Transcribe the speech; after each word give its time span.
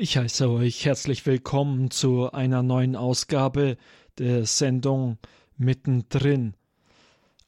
Ich 0.00 0.16
heiße 0.16 0.48
euch 0.48 0.84
herzlich 0.84 1.26
willkommen 1.26 1.90
zu 1.90 2.30
einer 2.30 2.62
neuen 2.62 2.94
Ausgabe 2.94 3.76
der 4.18 4.46
Sendung 4.46 5.18
Mittendrin. 5.56 6.54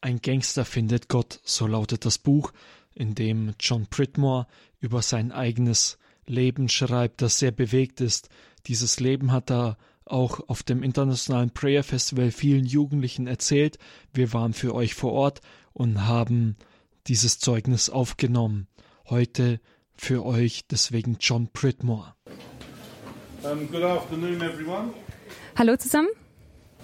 Ein 0.01 0.21
Gangster 0.21 0.65
findet 0.65 1.07
Gott, 1.07 1.39
so 1.45 1.69
lautet 1.69 2.05
das 2.05 2.19
Buch, 2.19 2.53
in 2.93 3.15
dem 3.15 3.55
John 3.61 3.87
Pridmore 3.87 4.49
über 4.81 5.01
sein 5.01 5.31
eigenes 5.31 5.97
Leben 6.27 6.69
schreibt, 6.69 7.23
das 7.23 7.39
sehr 7.39 7.53
bewegt 7.53 8.01
ist. 8.01 8.31
Dieses 8.67 8.99
Leben 8.99 9.31
hat 9.31 9.53
er 9.53 9.79
auch 10.05 10.41
auf 10.49 10.65
dem 10.65 10.83
Internationalen 10.83 11.53
Prayer 11.53 11.85
Festival 11.85 12.33
vielen 12.33 12.67
Jugendlichen 12.67 13.29
erzählt. 13.29 13.79
Wir 14.13 14.33
waren 14.33 14.55
für 14.55 14.75
euch 14.75 14.95
vor 14.95 15.13
Ort 15.13 15.41
und 15.73 16.05
haben 16.09 16.57
dieses 17.07 17.39
Zeugnis 17.39 17.91
aufgenommen. 17.91 18.67
Heute 19.09 19.61
für 19.95 20.25
euch 20.25 20.67
deswegen 20.67 21.19
John 21.21 21.47
Pridmore. 21.53 22.17
Um, 23.43 23.67
good 23.71 23.83
afternoon, 23.83 24.43
everyone. 24.43 24.93
Hallo 25.57 25.75
zusammen. 25.77 26.11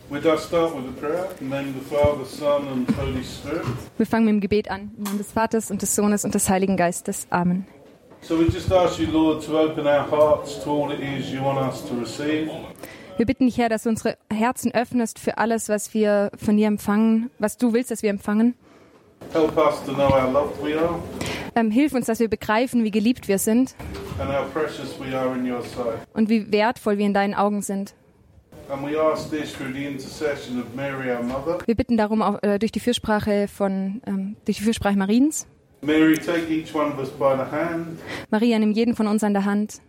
Wir 0.08 0.22
fangen 4.06 4.24
mit 4.24 4.32
dem 4.32 4.40
Gebet 4.40 4.70
an. 4.70 4.90
Im 4.96 5.02
Namen 5.02 5.18
des 5.18 5.32
Vaters 5.32 5.70
und 5.70 5.82
des 5.82 5.94
Sohnes 5.94 6.24
und 6.24 6.34
des 6.34 6.48
Heiligen 6.48 6.78
Geistes. 6.78 7.26
Amen. 7.28 7.66
So 8.22 8.38
we 8.38 8.44
just 8.44 8.72
ask 8.72 8.98
you, 8.98 9.06
Lord, 9.10 9.44
to 9.44 9.58
open 9.58 9.86
our 9.86 10.10
hearts 10.10 10.58
to 10.64 10.70
all 10.70 10.90
it 10.90 11.00
is 11.00 11.30
you 11.30 11.42
want 11.42 11.58
us 11.58 11.84
to 11.86 11.94
receive. 11.94 12.50
Wir 13.18 13.26
bitten 13.26 13.46
dich, 13.46 13.58
Herr, 13.58 13.68
dass 13.68 13.82
du 13.82 13.90
unsere 13.90 14.16
Herzen 14.32 14.72
öffnest 14.72 15.18
für 15.18 15.36
alles, 15.36 15.68
was 15.68 15.92
wir 15.92 16.30
von 16.42 16.56
dir 16.56 16.68
empfangen, 16.68 17.30
was 17.38 17.58
du 17.58 17.74
willst, 17.74 17.90
dass 17.90 18.02
wir 18.02 18.08
empfangen. 18.10 18.54
Help 19.34 19.56
us 19.58 19.84
to 19.84 19.92
know 19.92 20.08
how 20.08 20.32
loved 20.32 20.62
we 20.62 20.74
are 20.78 20.98
Ähm, 21.58 21.70
hilf 21.70 21.94
uns, 21.94 22.04
dass 22.04 22.20
wir 22.20 22.28
begreifen, 22.28 22.84
wie 22.84 22.90
geliebt 22.90 23.28
wir 23.28 23.38
sind 23.38 23.74
und 26.12 26.28
wie 26.28 26.52
wertvoll 26.52 26.98
wir 26.98 27.06
in 27.06 27.14
deinen 27.14 27.32
Augen 27.32 27.62
sind. 27.62 27.94
Wir 31.66 31.74
bitten 31.74 31.96
darum 31.96 32.20
auch, 32.20 32.42
äh, 32.42 32.58
durch 32.58 32.72
die 32.72 32.80
Fürsprache 32.80 33.48
von 33.48 34.02
ähm, 34.06 34.36
durch 34.44 34.58
die 34.58 34.64
Fürsprache 34.64 34.98
Mariens. 34.98 35.46
Mary, 35.80 36.18
take 36.18 36.50
each 36.50 36.74
one 36.74 36.92
of 36.92 36.98
us 36.98 37.10
by 37.10 37.34
the 37.36 37.50
hand 37.50 37.98
Maria, 38.30 38.58
nimm 38.58 38.72
jeden 38.72 38.94
von 38.96 39.06
uns 39.06 39.22
an 39.22 39.34
der 39.34 39.44
Hand 39.44 39.80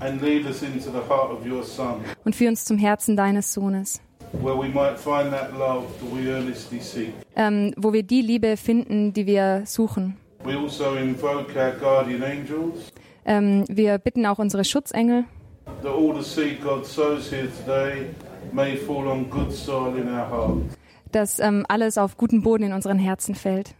and 0.00 0.20
lead 0.20 0.44
us 0.46 0.62
into 0.62 0.90
the 0.90 0.98
heart 1.08 1.30
of 1.30 1.46
your 1.46 1.62
Son, 1.62 2.00
und 2.24 2.34
führ 2.34 2.48
uns 2.48 2.64
zum 2.64 2.78
Herzen 2.78 3.16
deines 3.16 3.52
Sohnes, 3.52 4.00
where 4.42 4.56
we 4.56 4.68
might 4.68 4.98
find 4.98 5.30
that 5.30 5.52
love 5.52 5.84
that 6.00 6.10
we 6.12 6.28
earnestly 6.30 6.80
seek. 6.80 7.12
ähm, 7.36 7.72
wo 7.76 7.92
wir 7.92 8.02
die 8.02 8.22
Liebe 8.22 8.56
finden, 8.56 9.12
die 9.12 9.26
wir 9.26 9.62
suchen. 9.66 10.16
We 10.44 10.56
also 10.56 10.94
invoke 10.96 11.54
our 11.56 11.72
guardian 11.72 12.22
angels. 12.22 12.92
Ähm, 13.24 13.64
wir 13.68 13.98
bitten 13.98 14.24
auch 14.26 14.38
unsere 14.38 14.64
Schutzengel, 14.64 15.24
that 15.82 15.92
all 15.92 16.14
the 16.14 16.22
seed 16.22 16.62
God 16.62 16.86
sows 16.86 17.30
here 17.30 17.48
today 17.64 18.06
may 18.52 18.76
fall 18.76 19.06
on 19.06 19.28
good 19.28 19.52
soil 19.52 19.96
in 19.96 20.08
our 20.08 20.28
hearts. 20.30 20.76
dass 21.12 21.38
ähm, 21.40 21.66
alles 21.68 21.98
auf 21.98 22.16
guten 22.16 22.42
Boden 22.42 22.64
in 22.64 22.72
unseren 22.72 22.98
Herzen 22.98 23.34
fällt. 23.34 23.74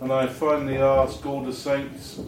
And 0.00 0.10
I 0.10 0.26
finally 0.28 0.78
ask 0.78 1.24
all 1.26 1.44
the 1.44 1.52
saints 1.52 2.20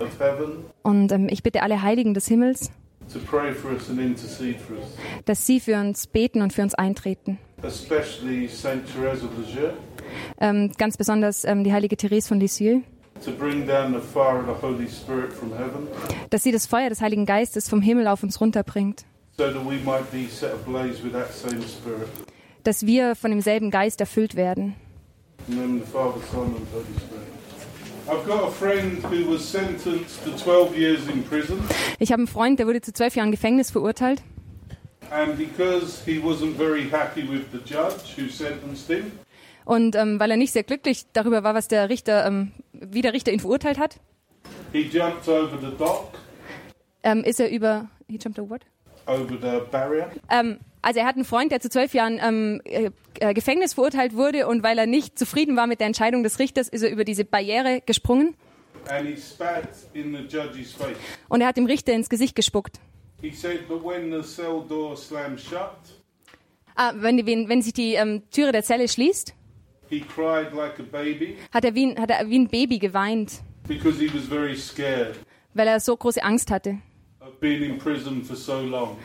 of 0.00 0.18
heaven 0.18 0.64
Und 0.82 1.12
ähm, 1.12 1.28
ich 1.28 1.42
bitte 1.42 1.62
alle 1.62 1.82
Heiligen 1.82 2.14
des 2.14 2.26
Himmels, 2.26 2.70
to 3.12 3.18
pray 3.18 3.52
for 3.52 3.72
us 3.72 3.90
and 3.90 4.00
intercede 4.00 4.58
for 4.58 4.76
us, 4.76 4.86
dass 5.26 5.44
sie 5.44 5.60
für 5.60 5.76
uns 5.78 6.06
beten 6.06 6.40
und 6.40 6.54
für 6.54 6.62
uns 6.62 6.74
eintreten. 6.74 7.38
Especially 7.62 8.48
Saint 8.48 8.82
Therese 8.92 9.24
of 9.24 9.30
Lisieux, 9.38 9.72
Ähm, 10.40 10.70
ganz 10.78 10.96
besonders 10.96 11.44
ähm, 11.44 11.64
die 11.64 11.72
heilige 11.72 11.96
Therese 11.96 12.28
von 12.28 12.40
Lisieux, 12.40 12.82
to 13.24 13.32
bring 13.32 13.66
down 13.66 13.92
the 13.92 14.00
fire 14.00 14.38
of 14.38 14.46
the 14.46 14.66
Holy 14.66 14.88
Spirit 14.88 15.32
from 15.32 15.52
heaven, 15.52 15.86
dass 16.30 16.42
sie 16.42 16.52
das 16.52 16.66
Feuer 16.66 16.88
des 16.88 17.00
Heiligen 17.00 17.26
Geistes 17.26 17.68
vom 17.68 17.80
Himmel 17.82 18.06
auf 18.06 18.22
uns 18.22 18.40
runterbringt, 18.40 19.04
so 19.36 19.44
that 19.44 19.56
we 19.64 19.76
might 19.84 20.10
be 20.12 20.26
set 20.30 20.52
ablaze 20.52 21.02
with 21.02 21.12
that 21.12 21.32
same 21.32 21.60
Spirit. 21.62 22.08
dass 22.64 22.86
wir 22.86 23.14
von 23.16 23.30
demselben 23.30 23.70
Geist 23.70 24.00
erfüllt 24.00 24.34
werden. 24.36 24.74
Father, 25.46 26.20
Son, 26.32 26.42
and 26.46 26.66
Holy 26.72 26.84
Spirit. 26.96 27.28
I've 28.06 28.26
got 28.26 28.44
a 28.44 28.50
friend 28.50 29.02
who 29.04 29.32
was 29.34 29.42
sentenced 29.50 30.24
to 30.24 30.30
12 30.30 30.76
years 30.76 31.00
in 31.12 31.22
prison, 31.24 31.58
Ich 31.98 32.10
habe 32.12 32.20
einen 32.20 32.26
Freund, 32.28 32.58
der 32.58 32.66
wurde 32.66 32.80
zu 32.80 32.92
zwölf 32.92 33.16
Jahren 33.16 33.30
Gefängnis 33.30 33.70
verurteilt. 33.70 34.22
And 35.10 35.36
because 35.36 36.02
he 36.04 36.18
wasn't 36.22 36.56
very 36.56 36.88
happy 36.90 37.22
with 37.28 37.42
the 37.52 37.58
judge 37.58 38.16
who 38.16 38.28
sentenced 38.28 38.86
him, 38.88 39.12
Und 39.64 39.96
ähm, 39.96 40.18
weil 40.18 40.30
er 40.30 40.36
nicht 40.36 40.52
sehr 40.52 40.62
glücklich 40.62 41.06
darüber 41.12 41.42
war, 41.44 41.54
was 41.54 41.68
der 41.68 41.88
Richter, 41.90 42.26
ähm, 42.26 42.52
wie 42.72 43.02
der 43.02 43.12
Richter 43.12 43.32
ihn 43.32 43.40
verurteilt 43.40 43.78
hat, 43.78 43.96
he 44.72 44.82
jumped 44.82 45.28
over 45.28 45.58
the 45.60 45.76
dock, 45.76 46.12
ähm, 47.02 47.22
ist 47.24 47.40
er 47.40 47.50
über. 47.50 47.88
He 48.08 48.18
jumped 48.20 48.38
over 48.38 48.50
what? 48.50 48.62
over 49.06 49.36
the 49.40 49.60
barrier, 49.70 50.10
Ähm, 50.30 50.58
also 50.82 51.00
er 51.00 51.06
hat 51.06 51.16
einen 51.16 51.24
Freund, 51.24 51.50
der 51.52 51.60
zu 51.60 51.68
zwölf 51.70 51.92
Jahren 51.94 52.18
ähm, 52.22 52.60
äh, 52.64 52.90
äh, 53.20 53.34
Gefängnis 53.34 53.74
verurteilt 53.74 54.14
wurde 54.14 54.46
und 54.46 54.62
weil 54.62 54.78
er 54.78 54.86
nicht 54.86 55.18
zufrieden 55.18 55.56
war 55.56 55.66
mit 55.66 55.80
der 55.80 55.86
Entscheidung 55.86 56.22
des 56.22 56.38
Richters, 56.38 56.68
ist 56.68 56.82
er 56.82 56.90
über 56.90 57.04
diese 57.04 57.24
Barriere 57.24 57.82
gesprungen 57.84 58.34
and 58.90 59.06
he 59.06 59.16
spat 59.16 59.68
in 59.92 60.12
the 60.14 60.22
judge's 60.22 60.72
face. 60.72 60.96
und 61.28 61.40
er 61.42 61.48
hat 61.48 61.56
dem 61.56 61.66
Richter 61.66 61.92
ins 61.92 62.08
Gesicht 62.08 62.34
gespuckt. 62.34 62.80
He 63.20 63.32
said, 63.32 63.66
but 63.68 63.82
when 63.84 64.10
the 64.10 64.22
cell 64.22 64.62
door 64.68 64.96
slammed 64.96 65.40
shut, 65.40 65.76
Ah, 66.76 66.92
wenn, 66.94 67.26
wenn, 67.26 67.48
wenn 67.48 67.60
sich 67.62 67.72
die 67.72 67.94
ähm, 67.94 68.22
Türe 68.30 68.52
der 68.52 68.62
Zelle 68.62 68.86
schließt, 68.86 69.34
he 69.90 70.00
cried 70.00 70.52
like 70.54 70.78
a 70.78 70.84
baby 70.84 71.36
hat 71.52 71.64
er, 71.64 71.74
wie 71.74 71.86
ein, 71.86 72.00
hat 72.00 72.10
er 72.10 72.28
wie 72.28 72.38
ein 72.38 72.46
Baby 72.48 72.78
geweint, 72.78 73.40
because 73.66 73.98
he 73.98 74.08
was 74.14 74.24
very 74.26 74.54
scared 74.54 75.16
weil 75.54 75.66
er 75.66 75.80
so 75.80 75.96
große 75.96 76.22
Angst 76.22 76.50
hatte. 76.52 76.78
of 77.20 77.40
being 77.40 77.62
in 77.64 77.78
prison 77.78 78.22
for 78.22 78.36
so 78.36 78.60
long. 78.60 78.96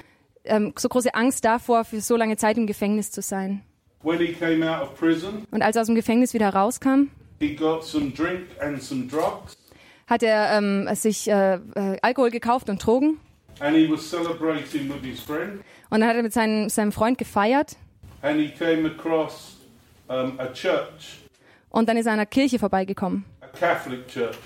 Ähm, 0.45 0.73
so 0.77 0.87
große 0.89 1.15
Angst 1.15 1.43
davor, 1.45 1.83
für 1.83 1.99
so 2.01 2.15
lange 2.15 2.37
Zeit 2.37 2.57
im 2.57 2.67
Gefängnis 2.67 3.09
zu 3.09 3.21
sein. 3.23 3.63
When 4.03 4.19
he 4.19 4.33
came 4.33 4.63
out 4.69 4.83
of 4.83 4.95
prison, 4.95 5.47
Und 5.49 5.63
als 5.63 5.75
er 5.75 5.81
aus 5.81 5.87
dem 5.87 5.95
Gefängnis 5.95 6.33
wieder 6.35 6.49
rauskam, 6.53 7.09
he 7.39 7.55
got 7.55 7.83
some 7.83 8.11
drink 8.11 8.43
and 8.61 8.83
some 8.83 9.07
drugs, 9.07 9.57
hat 10.05 10.21
er 10.21 10.55
ähm, 10.57 10.87
sich 10.93 11.27
äh, 11.27 11.55
äh, 11.55 11.97
Alkohol 12.03 12.29
gekauft 12.29 12.69
und 12.69 12.85
Drogen. 12.85 13.19
And 13.63 13.75
he 13.75 13.89
was 13.89 14.07
celebrating 14.09 14.89
with 14.89 15.03
his 15.03 15.19
friend, 15.19 15.61
Und 15.89 15.99
dann 16.01 16.09
hat 16.09 16.15
er 16.15 16.23
mit 16.23 16.33
seinem, 16.33 16.69
seinem 16.69 16.91
Freund 16.91 17.17
gefeiert. 17.17 17.77
and 18.21 18.39
he 18.39 18.49
came 18.49 18.85
across 18.87 19.57
um, 20.07 20.39
a 20.39 20.47
church, 20.53 21.19
Und 21.69 21.87
dann 21.89 21.97
ist 21.97 22.05
er 22.05 22.13
an 22.13 22.19
einer 22.19 22.25
Kirche 22.25 22.59
vorbeigekommen. 22.59 23.25
a 23.41 23.47
Catholic 23.47 24.07
church. 24.07 24.37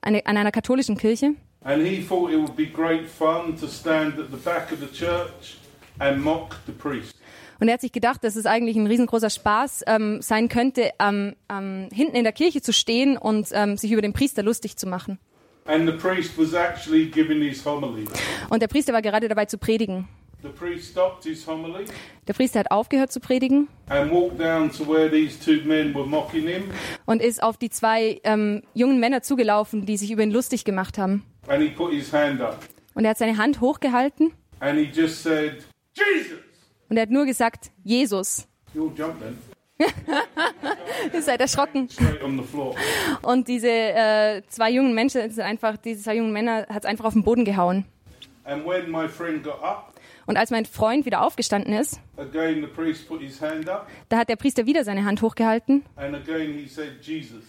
Eine, 0.00 0.24
an 0.26 0.36
einer 0.36 0.50
katholischen 0.52 0.96
Kirche. 0.96 1.34
And 1.64 1.86
he 1.86 2.02
thought 2.02 2.32
it 2.32 2.38
would 2.40 2.56
be 2.56 2.66
great 2.66 3.08
fun 3.08 3.56
to 3.60 3.68
stand 3.68 4.18
at 4.18 4.30
the 4.32 4.36
back 4.36 4.72
of 4.72 4.80
the 4.80 4.88
church 4.92 5.58
and 6.00 6.20
mock 6.22 6.56
the 6.66 6.72
priest. 6.72 7.14
Und 7.60 7.68
er 7.68 7.74
hat 7.74 7.80
sich 7.82 7.92
gedacht, 7.92 8.24
dass 8.24 8.34
es 8.34 8.44
eigentlich 8.46 8.76
ein 8.76 8.88
riesengroßer 8.88 9.30
Spaß 9.30 9.84
ähm, 9.86 10.20
sein 10.20 10.48
könnte, 10.48 10.90
ähm, 10.98 11.36
ähm, 11.48 11.88
hinten 11.92 12.16
in 12.16 12.24
der 12.24 12.32
Kirche 12.32 12.60
zu 12.60 12.72
stehen 12.72 13.16
und 13.16 13.46
ähm, 13.52 13.76
sich 13.76 13.92
über 13.92 14.02
den 14.02 14.12
Priester 14.12 14.42
lustig 14.42 14.76
zu 14.76 14.88
machen. 14.88 15.20
And 15.64 15.88
the 15.88 15.96
priest 15.96 16.36
was 16.36 16.54
actually 16.54 17.06
giving 17.06 17.40
his 17.40 17.64
homily. 17.64 18.04
Und 18.50 18.60
der 18.62 18.68
Priester 18.68 18.92
war 18.92 19.02
gerade 19.02 19.28
dabei 19.28 19.44
zu 19.46 19.58
predigen. 19.58 20.08
The 20.42 20.48
priest 20.48 20.90
stopped 20.90 21.22
his 21.22 21.46
homily 21.46 21.84
Der 22.26 22.32
Priester 22.32 22.58
hat 22.58 22.72
aufgehört 22.72 23.12
zu 23.12 23.20
predigen 23.20 23.68
and 23.88 24.10
walked 24.10 24.40
down 24.40 24.72
to 24.72 24.84
where 24.84 25.08
these 25.08 25.38
two 25.38 25.64
men 25.64 25.94
were 25.94 26.04
mocking 26.04 26.48
him. 26.48 26.64
und 27.06 27.22
ist 27.22 27.40
auf 27.44 27.56
die 27.58 27.70
zwei 27.70 28.20
ähm, 28.24 28.62
jungen 28.74 28.98
Männer 28.98 29.22
zugelaufen, 29.22 29.86
die 29.86 29.96
sich 29.96 30.10
über 30.10 30.24
ihn 30.24 30.32
lustig 30.32 30.64
gemacht 30.64 30.98
haben. 30.98 31.22
And 31.46 31.62
he 31.62 31.68
put 31.68 31.92
his 31.92 32.12
hand 32.12 32.40
up 32.40 32.58
Und 32.94 33.04
er 33.04 33.10
hat 33.10 33.18
seine 33.18 33.36
Hand 33.36 33.60
hochgehalten 33.60 34.32
and 34.58 34.80
he 34.80 34.86
just 34.92 35.22
said, 35.22 35.64
Jesus! 35.94 36.38
und 36.88 36.96
er 36.96 37.02
hat 37.02 37.10
nur 37.10 37.24
gesagt, 37.24 37.70
Jesus. 37.84 38.48
You'll 38.74 38.90
jump 38.96 39.20
then. 39.20 39.38
Ihr 41.12 41.22
seid 41.22 41.40
erschrocken. 41.40 41.88
Und 43.22 43.48
diese 43.48 43.68
äh, 43.68 44.42
zwei 44.48 44.70
jungen 44.70 44.94
Menschen, 44.94 45.30
sind 45.30 45.44
einfach, 45.44 45.76
diese 45.76 46.02
zwei 46.02 46.16
jungen 46.16 46.32
Männer 46.32 46.66
hat 46.68 46.84
es 46.84 46.86
einfach 46.86 47.04
auf 47.06 47.12
den 47.12 47.22
Boden 47.24 47.44
gehauen. 47.44 47.84
And 48.44 48.66
when 48.66 48.90
my 48.90 49.08
friend 49.08 49.44
got 49.44 49.62
up, 49.62 49.92
Und 50.26 50.36
als 50.36 50.50
mein 50.50 50.64
Freund 50.66 51.06
wieder 51.06 51.22
aufgestanden 51.24 51.72
ist, 51.74 52.00
again 52.16 52.60
the 52.60 52.66
priest 52.66 53.08
put 53.08 53.20
his 53.20 53.40
hand 53.40 53.68
up 53.68 53.88
da 54.08 54.18
hat 54.18 54.28
der 54.28 54.36
Priester 54.36 54.66
wieder 54.66 54.84
seine 54.84 55.04
Hand 55.04 55.20
hochgehalten 55.22 55.84
and 55.96 56.14
again 56.14 56.52
he 56.54 56.66
said, 56.68 57.00
Jesus. 57.02 57.44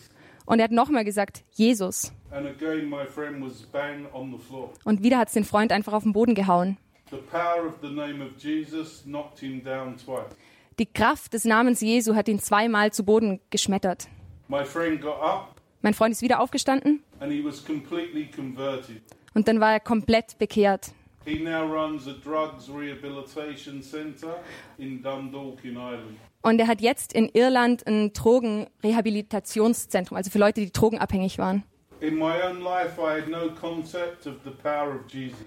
und 0.45 0.59
er 0.59 0.65
hat 0.65 0.71
nochmal 0.71 1.03
gesagt, 1.03 1.43
Jesus. 1.53 2.11
And 2.31 2.47
again 2.47 2.89
my 2.89 3.05
friend 3.05 3.43
was 3.43 3.61
bang 3.63 4.05
on 4.13 4.31
the 4.31 4.37
floor. 4.43 4.71
Und 4.85 5.01
wieder 5.03 5.17
hat 5.17 5.27
es 5.29 5.33
den 5.33 5.45
Freund 5.45 5.71
einfach 5.71 5.93
auf 5.93 6.03
den 6.03 6.13
Boden 6.13 6.35
gehauen. 6.35 6.77
The 7.11 7.17
power 7.17 7.67
of 7.67 7.73
the 7.81 7.89
name 7.89 8.23
of 8.23 8.31
Jesus 8.39 9.03
knocked 9.03 9.39
him 9.39 9.63
down 9.63 9.97
twice. 9.97 10.35
Die 10.79 10.85
Kraft 10.87 11.33
des 11.33 11.45
Namens 11.45 11.81
Jesu 11.81 12.15
hat 12.15 12.27
ihn 12.27 12.39
zweimal 12.39 12.91
zu 12.91 13.03
Boden 13.05 13.39
geschmettert. 13.51 14.07
My 14.47 14.65
friend 14.65 15.01
got 15.01 15.21
up 15.21 15.55
Mein 15.81 15.93
Freund 15.93 16.13
ist 16.13 16.21
wieder 16.21 16.39
aufgestanden 16.39 17.03
and 17.19 17.31
he 17.31 17.43
was 17.43 17.63
completely 17.63 18.25
converted. 18.27 19.01
und 19.33 19.47
dann 19.47 19.59
war 19.59 19.73
er 19.73 19.79
komplett 19.79 20.37
bekehrt. 20.39 20.91
He 21.25 21.39
now 21.39 21.63
runs 21.63 22.07
a 22.07 22.13
drugs 22.23 22.69
rehabilitation 22.69 23.81
centre 23.81 24.35
in 24.77 25.01
Dundalk 25.01 25.63
in 25.63 25.75
Ireland. 25.75 26.17
Und 26.41 26.59
er 26.59 26.67
hat 26.67 26.81
jetzt 26.81 27.13
in 27.13 27.29
Irland 27.29 27.87
ein 27.87 28.11
Drogenrehabilitationszentrum, 28.11 30.17
also 30.17 30.29
für 30.29 30.39
Leute, 30.39 30.59
die 30.59 30.71
drogenabhängig 30.71 31.37
waren. 31.37 31.63
In 32.01 32.15
my 32.15 32.33
own 32.45 32.61
life, 32.61 32.99
I 32.99 33.21
had 33.21 33.29
no 33.29 33.49
concept 33.51 34.27
of 34.27 34.33
the 34.43 34.49
power 34.51 34.95
of 34.95 35.09
Jesus. 35.09 35.37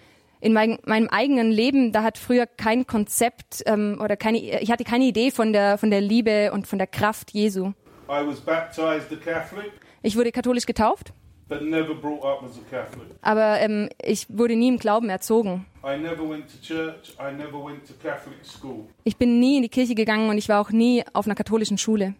In 0.41 0.53
mein, 0.53 0.79
meinem 0.85 1.09
eigenen 1.09 1.51
Leben, 1.51 1.93
da 1.93 2.03
hat 2.03 2.19
früher 2.19 2.47
kein 2.47 2.87
Konzept 2.87 3.63
ähm, 3.67 3.99
oder 4.03 4.17
keine, 4.17 4.39
ich 4.61 4.71
hatte 4.71 4.85
keine 4.85 5.05
Idee 5.05 5.31
von 5.31 5.53
der, 5.53 5.79
von 5.79 5.91
der 5.91 6.01
Liebe 6.01 6.53
und 6.53 6.67
von 6.67 6.79
der 6.79 6.87
Kraft 6.87 7.33
Jesu. 7.33 7.73
I 8.09 8.25
was 8.27 8.41
baptized 8.41 9.13
a 9.13 9.17
Catholic, 9.17 9.73
Ich 10.03 10.17
wurde 10.17 10.31
katholisch 10.31 10.67
getauft, 10.67 11.13
but 11.49 11.63
never 11.63 11.95
brought 11.95 12.23
up 12.25 12.43
as 12.45 12.57
a 12.57 12.61
Catholic. 12.71 13.09
aber 13.23 13.61
ähm, 13.61 13.89
ich 14.05 14.27
wurde 14.29 14.55
nie 14.57 14.69
im 14.69 14.79
Glauben 14.79 15.09
erzogen. 15.09 15.67
I 15.85 15.97
never 15.99 16.29
went 16.29 16.45
to 16.49 16.59
church. 16.63 17.15
I 17.21 17.33
never 17.33 17.65
went 17.65 17.87
to 17.87 17.95
Catholic 18.03 18.45
school. 18.45 18.85
Ich 19.05 19.17
bin 19.17 19.39
nie 19.41 19.57
in 19.57 19.63
die 19.63 19.69
Kirche 19.69 19.95
gegangen 19.95 20.29
und 20.29 20.39
ich 20.39 20.49
war 20.49 20.61
auch 20.61 20.71
nie 20.71 21.03
auf 21.13 21.27
einer 21.27 21.35
katholischen 21.37 21.79
Schule. 21.79 22.15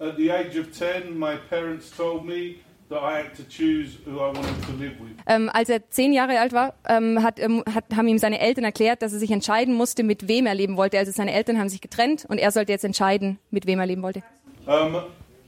At 0.00 0.16
the 0.16 0.30
age 0.32 0.58
of 0.58 0.72
10, 0.72 1.16
my 1.18 1.36
parents 1.48 1.94
told 1.96 2.24
me 2.24 2.56
that 2.88 3.02
I 3.02 3.24
had 3.24 3.34
to 3.36 3.42
choose 3.42 3.98
who 4.04 4.16
I 4.16 4.34
wanted 4.34 4.66
to 4.66 4.72
live 4.78 4.98
with. 5.00 5.16
Ähm, 5.26 5.50
als 5.52 5.68
er 5.68 5.88
zehn 5.90 6.12
Jahre 6.12 6.38
alt 6.40 6.52
war, 6.52 6.74
ähm, 6.88 7.22
hat, 7.22 7.40
ähm, 7.40 7.62
hat, 7.72 7.84
haben 7.96 8.08
ihm 8.08 8.18
seine 8.18 8.40
Eltern 8.40 8.64
erklärt, 8.64 9.02
dass 9.02 9.12
er 9.12 9.18
sich 9.18 9.30
entscheiden 9.30 9.74
musste, 9.74 10.02
mit 10.02 10.28
wem 10.28 10.46
er 10.46 10.54
leben 10.54 10.76
wollte. 10.76 10.98
Also 10.98 11.12
seine 11.12 11.32
Eltern 11.32 11.58
haben 11.58 11.68
sich 11.68 11.80
getrennt 11.80 12.26
und 12.28 12.38
er 12.38 12.50
sollte 12.50 12.72
jetzt 12.72 12.84
entscheiden, 12.84 13.38
mit 13.50 13.66
wem 13.66 13.80
er 13.80 13.86
leben 13.86 14.02
wollte. 14.02 14.22
Um, 14.66 14.96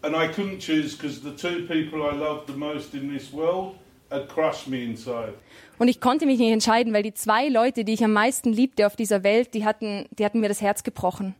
and 0.03 0.15
I 0.15 0.29
couldn't 0.29 0.61
choose 0.61 0.97
because 0.97 1.21
the 1.23 1.31
two 1.31 1.67
people 1.67 2.01
I 2.01 2.17
loved 2.17 2.49
the 2.49 2.57
most 2.57 2.95
in 2.95 3.11
this 3.11 3.33
world 3.33 3.75
had 4.11 4.29
crushed 4.29 4.69
me 4.69 4.85
inside. 4.85 5.35
Und 5.79 5.89
ich 5.89 6.01
konnte 6.01 6.27
mich 6.27 6.39
nicht 6.39 6.53
entscheiden, 6.53 6.95
weil 6.95 7.03
die 7.03 7.13
zwei 7.13 7.49
Leute, 7.49 7.85
die 7.85 7.93
ich 7.93 8.05
am 8.05 8.13
meisten 8.13 8.53
liebte 8.53 8.87
auf 8.87 8.97
dieser 8.97 9.23
Welt, 9.23 9.53
die 9.53 9.65
hatten, 9.65 10.07
die 10.19 10.25
hatten 10.25 10.41
mir 10.41 10.49
das 10.49 10.63
Herz 10.63 10.85
gebrochen. 10.85 11.35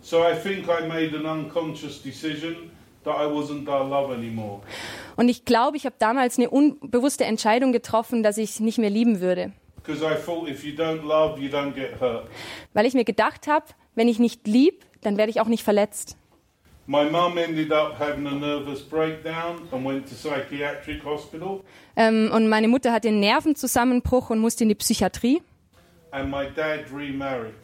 So 0.00 0.18
I 0.18 0.34
think 0.34 0.66
I 0.66 0.86
made 0.88 1.16
an 1.16 1.26
unconscious 1.26 2.02
decision 2.02 2.70
that 3.04 3.14
I 3.16 3.26
wasn't 3.26 3.64
their 3.64 3.84
love 3.84 4.12
anymore. 4.12 4.60
Und 5.16 5.28
ich 5.28 5.44
glaube, 5.44 5.76
ich 5.76 5.86
habe 5.86 5.96
damals 5.98 6.38
eine 6.38 6.50
unbewusste 6.50 7.24
Entscheidung 7.24 7.72
getroffen, 7.72 8.22
dass 8.22 8.38
ich 8.38 8.60
nicht 8.60 8.78
mehr 8.78 8.90
lieben 8.90 9.20
würde. 9.20 9.52
Love. 11.02 12.28
Weil 12.72 12.86
ich 12.86 12.94
mir 12.94 13.04
gedacht 13.04 13.46
habe, 13.46 13.66
wenn 13.94 14.08
ich 14.08 14.18
nicht 14.18 14.46
lieb, 14.46 14.84
dann 15.02 15.16
werde 15.16 15.30
ich 15.30 15.40
auch 15.40 15.48
nicht 15.48 15.64
verletzt. 15.64 16.16
My 16.86 17.04
mum 17.04 17.38
ended 17.38 17.72
up 17.72 17.98
having 17.98 18.26
a 18.26 18.32
nervous 18.32 18.82
breakdown 18.82 19.68
and 19.70 19.84
went 19.86 20.08
to 20.08 20.14
psychiatric 20.14 21.04
hospital. 21.04 21.60
Ähm, 21.94 22.30
und 22.34 22.48
meine 22.48 22.66
Mutter 22.66 22.92
hatte 22.92 23.08
einen 23.08 23.20
Nervenzusammenbruch 23.20 24.30
und 24.30 24.40
musste 24.40 24.64
in 24.64 24.68
die 24.68 24.74
Psychiatrie. 24.74 25.42
And 26.10 26.30
my 26.30 26.48
dad 26.54 26.80
remarried. 26.92 27.54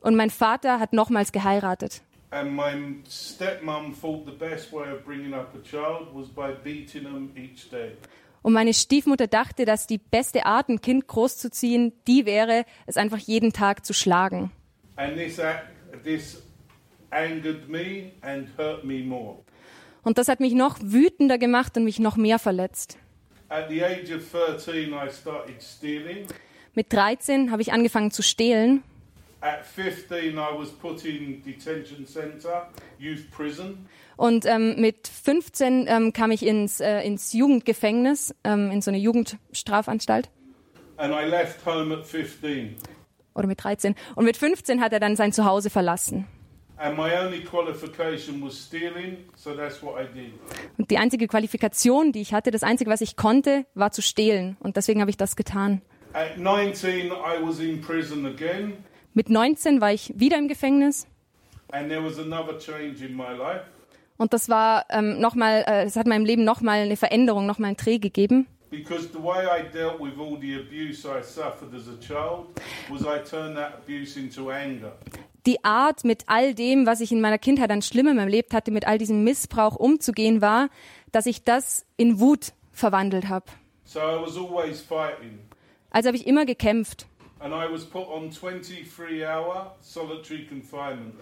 Und 0.00 0.14
mein 0.14 0.30
Vater 0.30 0.78
hat 0.78 0.92
nochmals 0.92 1.32
geheiratet. 1.32 2.02
And 2.38 2.54
my 2.54 2.74
stepmom 3.08 3.94
thought 3.94 4.26
the 4.26 4.32
best 4.32 4.70
way 4.70 4.92
of 4.92 5.06
bringing 5.06 5.32
up 5.32 5.54
a 5.54 5.62
child 5.62 6.08
was 6.12 6.28
by 6.28 6.52
beating 6.52 7.04
them 7.04 7.32
each 7.34 7.70
day. 7.70 7.92
Und 8.42 8.52
meine 8.52 8.74
Stiefmutter 8.74 9.26
dachte, 9.26 9.64
dass 9.64 9.86
die 9.86 9.96
beste 9.96 10.44
Art, 10.44 10.68
ein 10.68 10.82
Kind 10.82 11.08
großzuziehen, 11.08 11.94
die 12.06 12.26
wäre, 12.26 12.66
es 12.84 12.98
einfach 12.98 13.18
jeden 13.18 13.54
Tag 13.54 13.86
zu 13.86 13.94
schlagen. 13.94 14.52
And 14.96 15.16
this, 15.16 15.38
act, 15.38 15.68
this 16.04 16.42
angered 17.08 17.70
me 17.70 18.12
and 18.20 18.48
hurt 18.58 18.84
me 18.84 19.02
more. 19.02 19.38
Und 20.02 20.18
das 20.18 20.28
hat 20.28 20.40
mich 20.40 20.52
noch 20.52 20.78
wütender 20.82 21.38
gemacht 21.38 21.76
und 21.78 21.84
mich 21.84 21.98
noch 22.00 22.16
mehr 22.16 22.38
verletzt. 22.38 22.98
At 23.48 23.70
the 23.70 23.82
age 23.82 24.14
of 24.14 24.30
13, 24.30 24.92
I 24.92 25.10
started 25.10 25.62
stealing. 25.62 26.26
Mit 26.74 26.92
13 26.92 27.50
habe 27.50 27.62
ich 27.62 27.72
angefangen 27.72 28.10
zu 28.10 28.22
stehlen. 28.22 28.82
Und 34.16 34.46
ähm, 34.46 34.80
mit 34.80 35.08
15 35.08 35.86
ähm, 35.88 36.12
kam 36.12 36.30
ich 36.30 36.46
ins, 36.46 36.80
äh, 36.80 37.00
ins 37.02 37.32
Jugendgefängnis, 37.32 38.34
ähm, 38.44 38.70
in 38.70 38.82
so 38.82 38.90
eine 38.90 38.98
Jugendstrafanstalt. 38.98 40.30
And 40.96 41.12
I 41.12 41.28
left 41.28 41.64
home 41.66 41.94
at 41.94 42.06
15. 42.06 42.76
Oder 43.34 43.46
mit 43.46 43.62
13. 43.62 43.94
Und 44.14 44.24
mit 44.24 44.36
15 44.36 44.80
hat 44.80 44.92
er 44.92 45.00
dann 45.00 45.14
sein 45.14 45.32
Zuhause 45.32 45.68
verlassen. 45.68 46.26
And 46.78 46.96
my 46.96 47.10
only 47.18 47.42
qualification 47.42 48.42
was 48.42 48.54
stealing, 48.54 49.16
so 49.34 49.54
that's 49.54 49.82
what 49.82 49.94
I 49.98 50.06
did. 50.12 50.32
Und 50.76 50.90
die 50.90 50.98
einzige 50.98 51.26
Qualifikation, 51.26 52.12
die 52.12 52.20
ich 52.20 52.34
hatte, 52.34 52.50
das 52.50 52.62
einzige, 52.62 52.90
was 52.90 53.00
ich 53.00 53.16
konnte, 53.16 53.64
war 53.74 53.92
zu 53.92 54.02
stehlen. 54.02 54.58
Und 54.60 54.76
deswegen 54.76 55.00
habe 55.00 55.10
ich 55.10 55.16
das 55.16 55.36
getan. 55.36 55.80
At 56.12 56.38
19, 56.38 57.06
I 57.06 57.42
was 57.42 57.60
in 57.60 57.80
prison 57.80 58.26
again, 58.26 58.74
Mit 59.16 59.30
19 59.30 59.80
war 59.80 59.94
ich 59.94 60.12
wieder 60.14 60.36
im 60.36 60.46
Gefängnis. 60.46 61.06
Und 64.18 64.32
das 64.34 64.48
war 64.50 64.84
ähm, 64.90 65.20
nochmal, 65.20 65.64
äh, 65.66 65.84
es 65.84 65.96
hat 65.96 66.06
meinem 66.06 66.26
Leben 66.26 66.44
nochmal 66.44 66.80
eine 66.80 66.98
Veränderung, 66.98 67.46
nochmal 67.46 67.68
einen 67.68 67.78
Dreh 67.78 67.96
gegeben. 67.96 68.46
Because 68.68 69.08
the 69.14 69.22
way 69.22 69.46
I 69.46 69.72
dealt 69.72 69.98
with 70.00 70.18
all 70.18 70.38
the 70.38 70.56
abuse 70.56 71.08
I 71.08 71.22
suffered 71.22 71.72
as 71.74 71.88
a 71.88 71.98
child 71.98 72.48
was 72.90 73.04
I 73.04 73.24
turned 73.26 73.56
that 73.56 73.76
abuse 73.76 74.20
into 74.20 74.50
anger. 74.50 74.92
Die 75.46 75.64
Art, 75.64 76.04
mit 76.04 76.24
all 76.26 76.52
dem, 76.52 76.84
was 76.84 77.00
ich 77.00 77.10
in 77.10 77.22
meiner 77.22 77.38
Kindheit 77.38 77.70
an 77.70 77.80
Schlimmem 77.80 78.18
erlebt 78.18 78.52
hatte, 78.52 78.70
mit 78.70 78.86
all 78.86 78.98
diesem 78.98 79.24
Missbrauch 79.24 79.76
umzugehen, 79.76 80.42
war, 80.42 80.68
dass 81.12 81.24
ich 81.24 81.42
das 81.42 81.86
in 81.96 82.20
Wut 82.20 82.52
verwandelt 82.70 83.30
habe. 83.30 83.46
So 83.86 83.98
I 83.98 84.20
was 84.20 84.36
always 84.36 84.82
fighting. 84.82 85.38
Also 85.88 86.08
habe 86.08 86.18
ich 86.18 86.26
immer 86.26 86.44
gekämpft. 86.44 87.06
And 87.38 87.52
I 87.52 87.70
was 87.70 87.84
put 87.84 88.08
on 88.08 88.30
23 88.30 89.24
hour 89.24 89.76
solitary 89.80 90.46
confinement. 90.46 91.14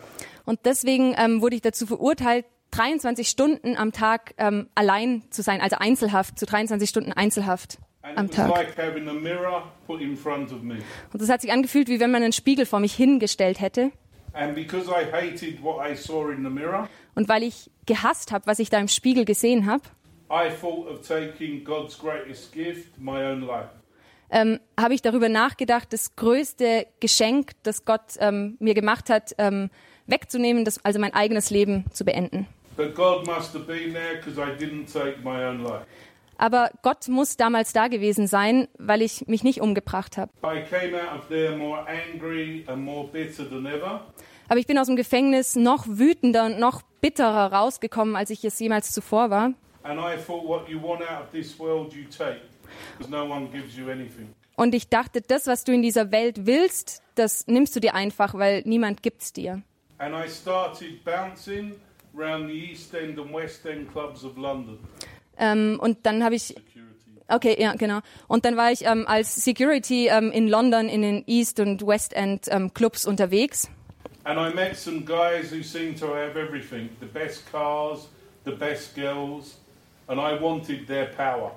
Und 0.44 0.60
deswegen 0.64 1.14
ähm, 1.18 1.42
wurde 1.42 1.56
ich 1.56 1.62
dazu 1.62 1.86
verurteilt, 1.86 2.46
23 2.70 3.28
Stunden 3.28 3.76
am 3.76 3.92
Tag 3.92 4.34
ähm, 4.38 4.68
allein 4.74 5.22
zu 5.30 5.42
sein, 5.42 5.60
also 5.60 5.76
Einzelhaft, 5.78 6.38
zu 6.38 6.46
23 6.46 6.88
Stunden 6.88 7.12
Einzelhaft 7.12 7.78
And 8.02 8.18
am 8.18 8.30
Tag. 8.30 8.50
like. 8.50 8.76
Und 11.12 11.22
das 11.22 11.28
hat 11.28 11.40
sich 11.40 11.52
angefühlt, 11.52 11.88
wie 11.88 12.00
wenn 12.00 12.10
man 12.10 12.22
einen 12.22 12.32
Spiegel 12.32 12.66
vor 12.66 12.80
mich 12.80 12.94
hingestellt 12.94 13.60
hätte. 13.60 13.92
And 14.32 14.54
because 14.54 14.90
I 14.90 15.04
hated 15.12 15.62
what 15.62 15.78
I 15.88 15.94
saw 15.94 16.30
in 16.32 16.42
the 16.42 16.50
mirror, 16.50 16.88
Und 17.14 17.28
weil 17.28 17.44
ich 17.44 17.70
gehasst 17.86 18.32
habe, 18.32 18.46
was 18.46 18.58
ich 18.58 18.68
da 18.68 18.80
im 18.80 18.88
Spiegel 18.88 19.24
gesehen 19.24 19.66
habe, 19.66 19.84
I 20.28 20.50
thought 20.60 20.88
of 20.88 21.06
taking 21.06 21.64
God's 21.64 21.96
greatest 21.96 22.52
gift, 22.52 22.98
my 22.98 23.22
own 23.24 23.42
life. 23.42 23.68
Ähm, 24.30 24.60
habe 24.78 24.94
ich 24.94 25.02
darüber 25.02 25.28
nachgedacht, 25.28 25.92
das 25.92 26.16
größte 26.16 26.86
Geschenk, 27.00 27.52
das 27.62 27.84
Gott 27.84 28.16
ähm, 28.18 28.56
mir 28.58 28.74
gemacht 28.74 29.10
hat, 29.10 29.34
ähm, 29.38 29.70
wegzunehmen, 30.06 30.64
das, 30.64 30.84
also 30.84 30.98
mein 30.98 31.14
eigenes 31.14 31.50
Leben 31.50 31.84
zu 31.92 32.04
beenden. 32.04 32.46
There. 35.64 35.86
Aber 36.36 36.70
Gott 36.82 37.08
muss 37.08 37.36
damals 37.36 37.72
da 37.72 37.88
gewesen 37.88 38.26
sein, 38.26 38.68
weil 38.78 39.02
ich 39.02 39.26
mich 39.28 39.44
nicht 39.44 39.60
umgebracht 39.60 40.18
habe. 40.18 40.32
Aber 40.42 40.56
ich 44.58 44.66
bin 44.66 44.78
aus 44.78 44.86
dem 44.86 44.96
Gefängnis 44.96 45.56
noch 45.56 45.86
wütender 45.86 46.46
und 46.46 46.58
noch 46.58 46.82
bitterer 47.00 47.52
rausgekommen, 47.52 48.16
als 48.16 48.30
ich 48.30 48.44
es 48.44 48.58
jemals 48.58 48.90
zuvor 48.92 49.30
war. 49.30 49.52
And 49.84 50.00
I 50.00 50.16
thought, 50.16 50.46
what 50.46 50.66
you 50.66 50.80
want 50.80 51.02
out 51.02 51.24
of 51.24 51.30
this 51.30 51.58
world, 51.58 51.92
you 51.92 52.04
take, 52.04 52.40
Und 54.56 54.74
ich 54.74 54.88
dachte, 54.88 55.20
das, 55.20 55.46
was 55.46 55.64
du 55.64 55.72
in 55.72 55.82
dieser 55.82 56.12
Welt 56.12 56.46
willst, 56.46 57.02
das 57.14 57.46
nimmst 57.46 57.74
du 57.74 57.80
dir 57.80 57.94
einfach, 57.94 58.34
weil 58.34 58.62
niemand 58.64 59.02
gibt's 59.02 59.32
dir. 59.32 59.62
And 59.98 60.14
I 60.14 60.28
started 60.28 61.04
bouncing 61.04 61.74
round 62.16 62.48
the 62.48 62.70
East 62.70 62.94
End 62.94 63.18
and 63.18 63.32
West 63.32 63.64
End 63.66 63.90
clubs 63.90 64.24
of 64.24 64.36
London. 64.36 64.78
Ähm, 65.38 65.78
und 65.80 65.98
dann 66.06 66.22
habe 66.22 66.34
ich, 66.34 66.54
okay, 67.28 67.56
ja, 67.60 67.74
genau. 67.74 68.00
Und 68.28 68.44
dann 68.44 68.56
war 68.56 68.70
ich 68.70 68.84
ähm, 68.84 69.06
als 69.06 69.34
Security 69.34 70.08
ähm, 70.08 70.30
in 70.30 70.48
London 70.48 70.88
in 70.88 71.02
den 71.02 71.24
East 71.26 71.60
und 71.60 71.86
West 71.86 72.12
End 72.12 72.46
ähm, 72.50 72.72
Clubs 72.74 73.06
unterwegs. 73.06 73.68
And 74.24 74.38
I 74.38 74.54
met 74.54 74.76
some 74.76 75.04
guys 75.04 75.50
who 75.52 75.62
seemed 75.62 75.98
to 76.00 76.06
have 76.06 76.38
everything 76.38 76.88
the 77.00 77.06
best 77.06 77.50
cars, 77.50 78.08
the 78.44 78.52
best 78.52 78.94
girls, 78.94 79.58
and 80.08 80.18
I 80.18 80.40
wanted 80.40 80.86
their 80.86 81.06
power. 81.06 81.52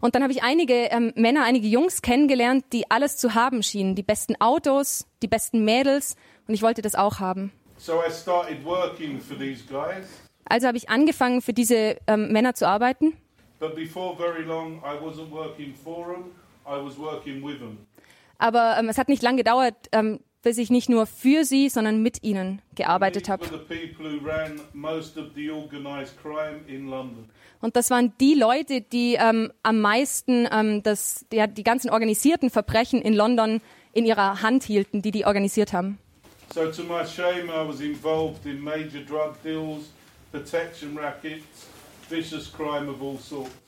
Und 0.00 0.14
dann 0.14 0.22
habe 0.22 0.32
ich 0.32 0.42
einige 0.42 0.74
ähm, 0.90 1.12
Männer, 1.16 1.44
einige 1.44 1.68
Jungs 1.68 2.02
kennengelernt, 2.02 2.64
die 2.72 2.90
alles 2.90 3.16
zu 3.16 3.34
haben 3.34 3.62
schienen. 3.62 3.94
Die 3.94 4.02
besten 4.02 4.36
Autos, 4.40 5.06
die 5.22 5.28
besten 5.28 5.64
Mädels. 5.64 6.16
Und 6.46 6.54
ich 6.54 6.62
wollte 6.62 6.82
das 6.82 6.94
auch 6.94 7.18
haben. 7.18 7.50
So 7.78 7.94
I 8.06 8.10
started 8.12 8.64
working 8.64 9.20
for 9.20 9.36
these 9.38 9.62
guys, 9.68 10.06
Also 10.44 10.66
habe 10.68 10.76
ich 10.78 10.88
angefangen, 10.88 11.42
für 11.42 11.52
diese 11.52 11.96
ähm, 12.06 12.32
Männer 12.32 12.54
zu 12.54 12.66
arbeiten. 12.68 13.14
but 13.58 13.74
before 13.74 14.14
very 14.16 14.42
long, 14.44 14.82
I 14.84 14.98
wasn't 15.02 15.30
working 15.30 15.74
for 15.74 16.06
them, 16.06 16.24
I 16.66 16.78
was 16.82 16.98
working 16.98 17.42
with 17.42 17.58
them. 17.58 17.78
Aber 18.38 18.76
ähm, 18.78 18.88
es 18.90 18.98
hat 18.98 19.08
nicht 19.08 19.22
lange 19.22 19.38
gedauert, 19.38 19.74
ähm, 19.92 20.20
bis 20.42 20.58
ich 20.58 20.70
nicht 20.70 20.88
nur 20.88 21.06
für 21.06 21.44
sie, 21.44 21.68
sondern 21.68 22.02
mit 22.02 22.22
ihnen 22.22 22.62
gearbeitet 22.74 23.28
habe. 23.28 23.44
Und 27.60 27.76
das 27.76 27.90
waren 27.90 28.12
die 28.20 28.34
Leute, 28.34 28.80
die 28.80 29.14
ähm, 29.14 29.52
am 29.62 29.80
meisten 29.80 30.48
ähm, 30.52 30.82
das, 30.82 31.26
die, 31.32 31.44
die 31.48 31.64
ganzen 31.64 31.90
organisierten 31.90 32.50
Verbrechen 32.50 33.02
in 33.02 33.14
London 33.14 33.60
in 33.92 34.04
ihrer 34.04 34.42
Hand 34.42 34.62
hielten, 34.62 35.02
die 35.02 35.10
die 35.10 35.24
organisiert 35.24 35.72
haben. 35.72 35.98
So, 36.54 36.70
to 36.70 36.84
my 36.84 37.04
shame, 37.04 37.50
I 37.50 37.66
was 37.66 37.80
involved 37.80 38.46
in 38.46 38.60
major 38.60 39.00
drug 39.00 39.34
deals, 39.42 39.90
protection 40.30 40.96
rackets, 40.96 41.66
vicious 42.08 42.50
crime 42.50 42.88
of 42.88 43.02
all 43.02 43.18
sorts. 43.18 43.65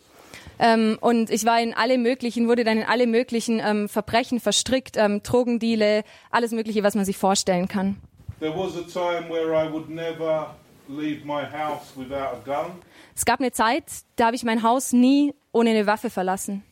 Ähm, 0.59 0.99
und 1.01 1.31
ich 1.31 1.45
war 1.45 1.61
in 1.61 1.75
alle 1.75 1.99
möglichen, 1.99 2.49
wurde 2.49 2.65
dann 2.65 2.79
in 2.79 2.85
alle 2.85 3.07
möglichen 3.07 3.61
ähm, 3.65 3.89
Verbrechen 3.89 4.41
verstrickt, 4.41 4.97
ähm, 4.97 5.23
Drogendeale, 5.23 6.03
alles 6.31 6.53
Mögliche, 6.53 6.83
was 6.83 6.95
man 6.95 7.05
sich 7.05 7.17
vorstellen 7.17 7.69
kann. 7.69 7.97
There 8.41 8.55
was 8.57 8.77
a 8.77 8.83
time 8.83 9.29
where 9.29 9.53
I 9.53 9.73
would 9.73 9.89
never 9.89 10.55
leave 10.89 11.25
my 11.25 11.43
house 11.43 11.93
without 11.97 12.37
a 12.37 12.41
gun. 12.45 12.73
Es 13.15 13.25
gab 13.25 13.41
eine 13.41 13.53
Zeit, 13.53 13.85
da 14.17 14.27
habe 14.27 14.37
ich 14.37 14.45
mein 14.45 14.63
Haus 14.63 14.93
nie 14.93 15.35
ohne 15.53 15.71
eine 15.71 15.87
Waffe 15.87 16.11
verlassen. 16.11 16.63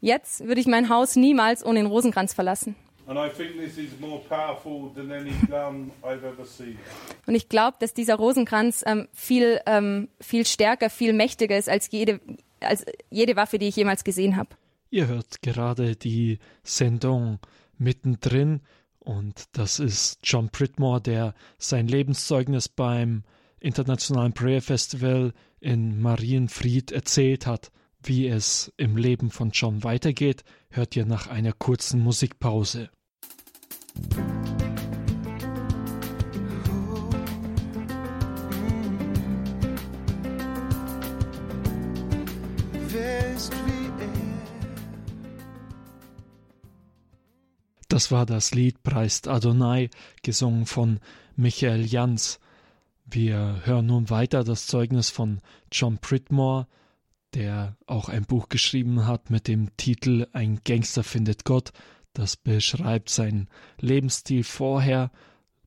Jetzt 0.00 0.44
würde 0.46 0.60
ich 0.60 0.66
mein 0.66 0.88
Haus 0.88 1.16
niemals 1.16 1.64
ohne 1.64 1.80
den 1.80 1.86
Rosenkranz 1.86 2.34
verlassen. 2.34 2.76
And 3.08 3.18
I 3.18 3.28
think 3.28 3.56
this 3.56 3.78
is 3.78 4.00
more 4.00 4.20
powerful 4.28 4.92
than 4.92 5.12
any 5.12 5.30
gun 5.48 5.92
I've 6.02 6.24
ever 6.24 6.44
seen. 6.44 6.76
Und 7.26 7.36
ich 7.36 7.48
glaube, 7.48 7.76
dass 7.78 7.94
dieser 7.94 8.16
Rosenkranz 8.16 8.82
ähm, 8.84 9.06
viel, 9.12 9.60
ähm, 9.66 10.08
viel 10.20 10.44
stärker, 10.44 10.90
viel 10.90 11.12
mächtiger 11.12 11.56
ist 11.56 11.68
als 11.68 11.90
jede, 11.92 12.20
als 12.60 12.84
jede 13.10 13.36
Waffe, 13.36 13.58
die 13.58 13.68
ich 13.68 13.76
jemals 13.76 14.02
gesehen 14.02 14.36
habe. 14.36 14.50
Ihr 14.90 15.06
hört 15.06 15.40
gerade 15.42 15.94
die 15.94 16.38
Sendung 16.64 17.38
mittendrin 17.78 18.60
und 18.98 19.44
das 19.52 19.78
ist 19.78 20.18
John 20.24 20.50
Pridmore, 20.50 21.00
der 21.00 21.34
sein 21.58 21.86
Lebenszeugnis 21.86 22.68
beim 22.68 23.22
Internationalen 23.60 24.32
Prayer 24.32 24.60
Festival 24.60 25.32
in 25.60 26.00
Marienfried 26.02 26.90
erzählt 26.90 27.46
hat. 27.46 27.70
Wie 28.02 28.26
es 28.26 28.72
im 28.76 28.96
Leben 28.96 29.30
von 29.30 29.50
John 29.50 29.84
weitergeht, 29.84 30.44
hört 30.70 30.96
ihr 30.96 31.06
nach 31.06 31.28
einer 31.28 31.52
kurzen 31.52 32.00
Musikpause. 32.00 32.90
Das 47.96 48.12
war 48.12 48.26
das 48.26 48.52
Lied 48.52 48.82
Preist 48.82 49.26
Adonai, 49.26 49.88
gesungen 50.22 50.66
von 50.66 51.00
Michael 51.34 51.86
Jans. 51.86 52.38
Wir 53.06 53.62
hören 53.64 53.86
nun 53.86 54.10
weiter 54.10 54.44
das 54.44 54.66
Zeugnis 54.66 55.08
von 55.08 55.40
John 55.72 55.96
Pridmore, 55.96 56.66
der 57.32 57.74
auch 57.86 58.10
ein 58.10 58.26
Buch 58.26 58.50
geschrieben 58.50 59.06
hat 59.06 59.30
mit 59.30 59.48
dem 59.48 59.74
Titel 59.78 60.26
Ein 60.34 60.60
Gangster 60.62 61.04
findet 61.04 61.44
Gott. 61.44 61.72
Das 62.16 62.38
beschreibt 62.38 63.10
seinen 63.10 63.46
Lebensstil 63.78 64.42
vorher, 64.42 65.10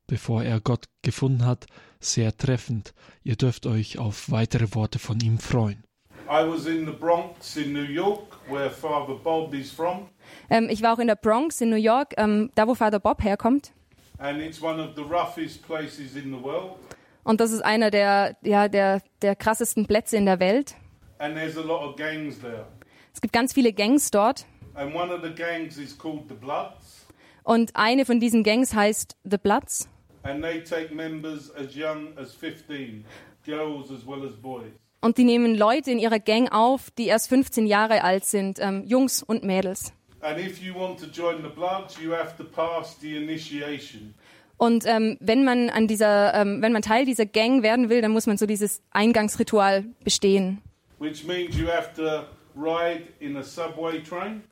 bevor 0.08 0.42
er 0.44 0.60
Gott 0.60 0.86
gefunden 1.04 1.46
hat, 1.46 1.68
sehr 2.00 2.36
treffend. 2.36 2.96
Ihr 3.24 3.36
dürft 3.36 3.68
euch 3.68 4.00
auf 4.00 4.32
weitere 4.32 4.74
Worte 4.74 4.98
von 4.98 5.20
ihm 5.20 5.38
freuen. 5.38 5.84
I 6.28 6.48
was 6.48 6.66
in 6.66 6.88
the 6.88 6.92
Bronx 6.92 7.56
in 7.56 7.72
New 7.74 7.84
York, 7.84 8.40
where 8.50 8.72
Father 8.72 9.14
Bob 9.14 9.54
is 9.54 9.72
from, 9.72 10.10
Ähm, 10.50 10.70
ich 10.72 10.82
war 10.82 10.96
auch 10.96 11.00
in 11.00 11.06
der 11.08 11.16
Bronx 11.16 11.62
in 11.62 11.70
New 11.70 11.76
York, 11.76 12.16
ähm, 12.18 12.50
da 12.56 12.68
wo 12.68 12.74
Vater 12.74 13.00
Bob 13.00 13.24
herkommt. 13.24 13.72
and 14.18 14.42
it's 14.42 14.60
one 14.62 14.82
of 14.84 14.96
the 14.96 15.04
roughest 15.04 15.62
places 15.68 16.16
in 16.16 16.32
the 16.36 16.44
world. 16.44 16.78
Und 17.24 17.40
das 17.42 17.52
ist 17.52 17.62
einer 17.62 17.92
der, 17.92 18.38
ja, 18.42 18.68
der, 18.68 19.04
der 19.22 19.36
krassesten 19.36 19.86
Plätze 19.86 20.18
in 20.18 20.26
der 20.26 20.40
Welt. 20.40 20.74
And 21.20 21.36
there's 21.36 21.58
a 21.58 21.62
lot 21.62 21.82
of 21.84 21.96
gangs 21.96 22.40
there. 22.40 22.66
Es 23.14 23.22
gibt 23.22 23.34
ganz 23.34 23.54
viele 23.54 23.72
Gangs 23.72 24.10
dort. 24.10 24.48
And 24.80 24.96
one 24.96 25.12
of 25.14 25.22
the 25.22 25.30
gangs 25.30 25.78
is 25.78 25.98
called 25.98 26.30
the 26.30 26.36
Bloods, 26.36 27.06
Und 27.44 27.76
eine 27.76 28.06
von 28.06 28.20
diesen 28.22 28.44
Gangs 28.44 28.74
heißt 28.74 29.18
The 29.30 29.38
Bloods. 29.38 29.90
and 30.24 30.42
they 30.42 30.62
take 30.64 30.94
members 30.94 31.52
as 31.56 31.76
young 31.76 32.18
as 32.18 32.34
15, 32.34 33.04
girls 33.46 33.92
as 33.92 34.06
well 34.08 34.26
as 34.26 34.34
boys. 34.36 34.72
Und 35.02 35.18
die 35.18 35.24
nehmen 35.26 35.56
Leute 35.56 35.92
in 35.92 36.00
ihrer 36.00 36.20
Gang 36.20 36.50
auf, 36.52 36.92
die 36.92 37.08
erst 37.08 37.28
15 37.28 37.66
Jahre 37.68 38.04
alt 38.04 38.24
sind, 38.26 38.60
ähm, 38.62 38.84
Jungs 38.86 39.22
und 39.22 39.44
Mädels. 39.44 39.92
And 40.22 40.38
if 40.40 40.62
you 40.62 40.74
want 40.76 41.00
to 41.00 41.08
join 41.08 41.42
the 41.42 41.50
Bloods, 41.50 41.98
you 42.02 42.12
have 42.14 42.36
to 42.38 42.44
pass 42.46 42.98
the 43.02 43.16
initiation. 43.18 44.14
Und 44.58 44.86
ähm, 44.86 45.18
wenn 45.20 45.44
man 45.46 45.70
an 45.70 45.88
dieser, 45.88 46.34
ähm, 46.34 46.62
wenn 46.62 46.72
man 46.74 46.82
Teil 46.82 47.06
dieser 47.06 47.26
Gang 47.26 47.64
werden 47.64 47.90
will, 47.90 48.02
dann 48.02 48.12
muss 48.12 48.28
man 48.28 48.38
so 48.38 48.46
dieses 48.46 48.82
Eingangsritual 48.92 49.84
bestehen. 50.06 50.62
which 51.00 51.26
means 51.26 51.58
you 51.58 51.68
have 51.68 51.94
to 51.96 52.24
ride 52.56 53.04
in 53.20 53.36
a 53.38 53.44
subway 53.44 54.02
train 54.04 54.44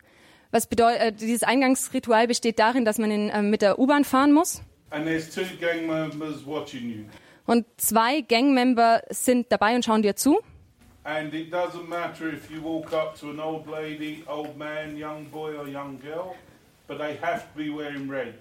Was 0.52 0.68
bedeutet, 0.68 1.02
äh, 1.02 1.12
dieses 1.12 1.44
Eingangsritual 1.44 2.28
besteht 2.28 2.60
darin, 2.60 2.86
dass 2.86 2.98
man 2.98 3.12
in, 3.12 3.32
ähm, 3.34 3.50
mit 3.50 3.62
der 3.62 3.80
U-Bahn 3.80 4.04
fahren 4.04 4.34
muss. 4.34 4.62
and 4.92 5.06
there's 5.06 5.30
two 5.34 5.46
gang 5.60 5.88
members 5.88 6.46
watching 6.46 6.90
you. 6.90 7.06
Und 7.46 7.66
zwei 7.78 8.22
Gangmember 8.22 9.02
sind 9.10 9.52
dabei 9.52 9.76
und 9.76 9.86
schauen 9.86 10.02
dir 10.02 10.16
zu. 10.16 10.40
And 11.04 11.34
it 11.34 11.54
doesn't 11.54 11.88
matter 11.88 12.28
if 12.34 12.52
you 12.52 12.62
walk 12.62 12.92
up 12.92 13.18
to 13.20 13.30
an 13.30 13.40
old 13.40 13.66
lady, 13.68 14.24
old 14.28 14.58
man, 14.58 14.98
young 14.98 15.30
boy, 15.30 15.56
or 15.58 15.66
young 15.66 15.98
girl, 16.02 16.36
but 16.88 16.98
they 16.98 17.18
have 17.22 17.44
to 17.44 17.58
be 17.58 17.70
wearing 17.70 18.10
red. 18.10 18.34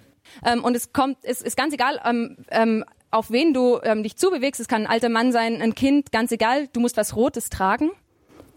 Ähm, 0.45 0.63
und 0.63 0.75
es 0.75 0.91
kommt, 0.91 1.19
es 1.23 1.41
ist 1.41 1.55
ganz 1.55 1.73
egal, 1.73 2.01
ähm, 2.03 2.35
ähm, 2.51 2.83
auf 3.11 3.31
wen 3.31 3.53
du 3.53 3.79
ähm, 3.83 4.03
dich 4.03 4.17
zubewegst. 4.17 4.59
Es 4.59 4.67
kann 4.67 4.81
ein 4.81 4.87
alter 4.87 5.07
Mann 5.07 5.31
sein, 5.31 5.61
ein 5.61 5.73
Kind, 5.73 6.11
ganz 6.11 6.33
egal. 6.33 6.67
Du 6.73 6.81
musst 6.81 6.97
was 6.97 7.15
Rotes 7.15 7.49
tragen. 7.49 7.91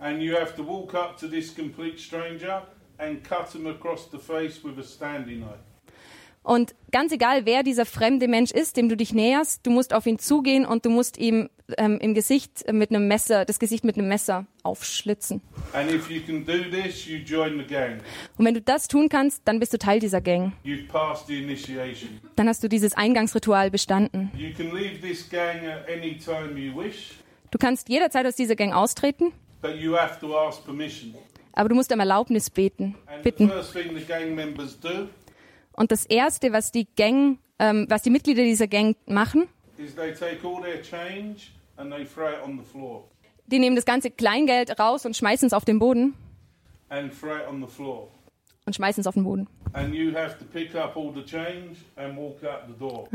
And 0.00 0.20
you 0.20 0.34
have 0.34 0.56
to 0.56 0.66
walk 0.66 0.94
up 0.94 1.16
to 1.18 1.28
this 1.28 1.54
complete 1.54 1.98
stranger 1.98 2.66
and 3.00 3.22
cut 3.24 3.50
him 3.52 3.66
across 3.66 4.08
the 4.10 4.18
face 4.18 4.62
with 4.64 4.78
a 4.78 4.82
standing 4.82 5.40
knife. 5.40 5.58
Und 6.42 6.74
ganz 6.90 7.12
egal, 7.12 7.44
wer 7.44 7.62
dieser 7.62 7.84
fremde 7.84 8.26
Mensch 8.26 8.50
ist, 8.50 8.78
dem 8.78 8.88
du 8.88 8.96
dich 8.96 9.12
näherst, 9.12 9.66
du 9.66 9.70
musst 9.70 9.92
auf 9.92 10.06
ihn 10.06 10.18
zugehen 10.18 10.64
und 10.64 10.86
du 10.86 10.90
musst 10.90 11.18
ihm 11.18 11.50
ähm, 11.76 11.98
im 12.00 12.14
Gesicht 12.14 12.64
mit 12.72 12.90
einem 12.90 13.08
Messer, 13.08 13.44
das 13.44 13.58
Gesicht 13.58 13.84
mit 13.84 13.98
einem 13.98 14.08
Messer 14.08 14.46
aufschlitzen. 14.62 15.42
And 15.74 15.92
if 15.92 16.10
you 16.10 16.22
can 16.22 16.46
do 16.46 16.64
this, 16.70 17.06
you 17.06 17.18
join 17.18 17.58
the 17.58 17.64
gang. 17.64 17.98
Und 18.38 18.46
wenn 18.46 18.54
du 18.54 18.62
das 18.62 18.88
tun 18.88 19.10
kannst, 19.10 19.42
dann 19.44 19.60
bist 19.60 19.74
du 19.74 19.78
Teil 19.78 20.00
dieser 20.00 20.22
Gang. 20.22 20.52
You've 20.64 20.88
passed 20.88 21.26
the 21.26 21.42
initiation. 21.42 22.20
Dann 22.36 22.48
hast 22.48 22.64
du 22.64 22.68
dieses 22.68 22.94
Eingangsritual 22.94 23.70
bestanden. 23.70 24.30
You 24.34 24.54
can 24.56 24.74
leave 24.74 25.00
this 25.02 25.28
gang 25.28 25.66
at 25.66 25.88
any 25.90 26.16
time 26.16 26.58
you 26.58 26.74
wish, 26.74 27.20
Du 27.50 27.58
kannst 27.58 27.88
jederzeit 27.88 28.24
aus 28.26 28.36
dieser 28.36 28.54
Gang 28.54 28.72
austreten, 28.72 29.32
but 29.60 29.74
you 29.74 29.96
have 29.96 30.20
to 30.20 30.38
ask 30.38 30.64
permission. 30.64 31.14
Aber 31.52 31.68
du 31.68 31.74
musst 31.74 31.92
um 31.92 32.00
Erlaubnis 32.00 32.50
beten, 32.50 32.94
bitten. 33.22 33.50
Und 35.72 35.92
das 35.92 36.06
Erste, 36.06 36.52
was 36.52 36.72
die 36.72 36.86
Gang, 36.96 37.38
ähm, 37.58 37.86
was 37.88 38.02
die 38.02 38.10
Mitglieder 38.10 38.42
dieser 38.42 38.66
Gang 38.66 38.96
machen, 39.06 39.48
is 39.80 39.94
they 39.94 40.12
take 40.12 40.46
all 40.46 40.60
their 40.62 40.82
change 40.82 41.52
and 41.76 41.90
they 41.90 42.04
throw 42.04 42.28
it 42.28 42.42
on 42.44 42.58
the 42.58 42.64
floor. 42.64 43.04
die 43.46 43.58
nehmen 43.58 43.76
das 43.76 43.84
ganze 43.84 44.10
Kleingeld 44.10 44.78
raus 44.78 45.06
und 45.06 45.16
schmeißen 45.16 45.46
es 45.46 45.52
auf 45.52 45.64
den 45.64 45.78
Boden 45.78 46.14
und 48.66 48.76
schmeißen 48.76 49.00
es 49.00 49.06
auf 49.06 49.14
den 49.14 49.24
Boden. 49.24 49.48
Door. 52.78 53.08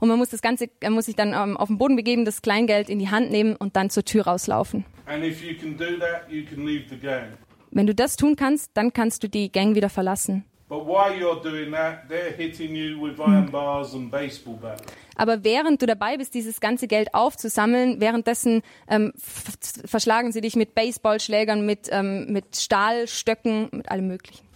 Und 0.00 0.08
man 0.08 0.18
muss 0.18 0.30
das 0.30 0.42
Ganze, 0.42 0.70
er 0.80 0.90
muss 0.90 1.06
sich 1.06 1.16
dann 1.16 1.34
ähm, 1.34 1.56
auf 1.56 1.68
den 1.68 1.78
Boden 1.78 1.96
begeben, 1.96 2.24
das 2.24 2.42
Kleingeld 2.42 2.88
in 2.88 2.98
die 2.98 3.10
Hand 3.10 3.30
nehmen 3.30 3.56
und 3.56 3.76
dann 3.76 3.90
zur 3.90 4.04
Tür 4.04 4.26
rauslaufen. 4.26 4.84
And 5.06 5.24
if 5.24 5.42
you 5.42 5.54
can 5.54 5.76
do 5.76 5.98
that, 5.98 6.30
you 6.30 6.44
can 6.44 6.66
leave 6.66 6.88
the 6.88 6.96
gang. 6.96 7.36
Wenn 7.70 7.86
du 7.86 7.94
das 7.94 8.16
tun 8.16 8.36
kannst, 8.36 8.70
dann 8.74 8.92
kannst 8.92 9.22
du 9.22 9.28
die 9.28 9.50
Gang 9.50 9.74
wieder 9.74 9.88
verlassen. 9.88 10.44
But 10.68 10.86
while 10.86 11.18
you're 11.18 11.42
doing 11.42 11.72
that, 11.72 12.10
they're 12.10 12.36
hitting 12.36 12.74
you 12.74 13.00
with 13.00 13.18
iron 13.18 13.50
bars 13.50 13.94
and 13.94 14.10
baseball 14.10 14.54
bats. 14.54 14.82
Aber 15.16 15.42
während 15.42 15.80
du 15.80 15.86
dabei 15.86 16.18
bist, 16.18 16.34
dieses 16.34 16.60
ganze 16.60 16.86
Geld 16.86 17.14
aufzusammeln, 17.14 18.00
währenddessen 18.00 18.62
ähm, 18.86 19.12
verschlagen 19.16 20.30
sie 20.30 20.42
dich 20.42 20.56
mit 20.56 20.74
Baseballschlägern, 20.74 21.64
mit, 21.64 21.88
ähm, 21.90 22.26
mit 22.30 22.56
Stahlstöcken, 22.56 23.68
mit 23.72 23.90
allem 23.90 24.08
Möglichen. 24.08 24.46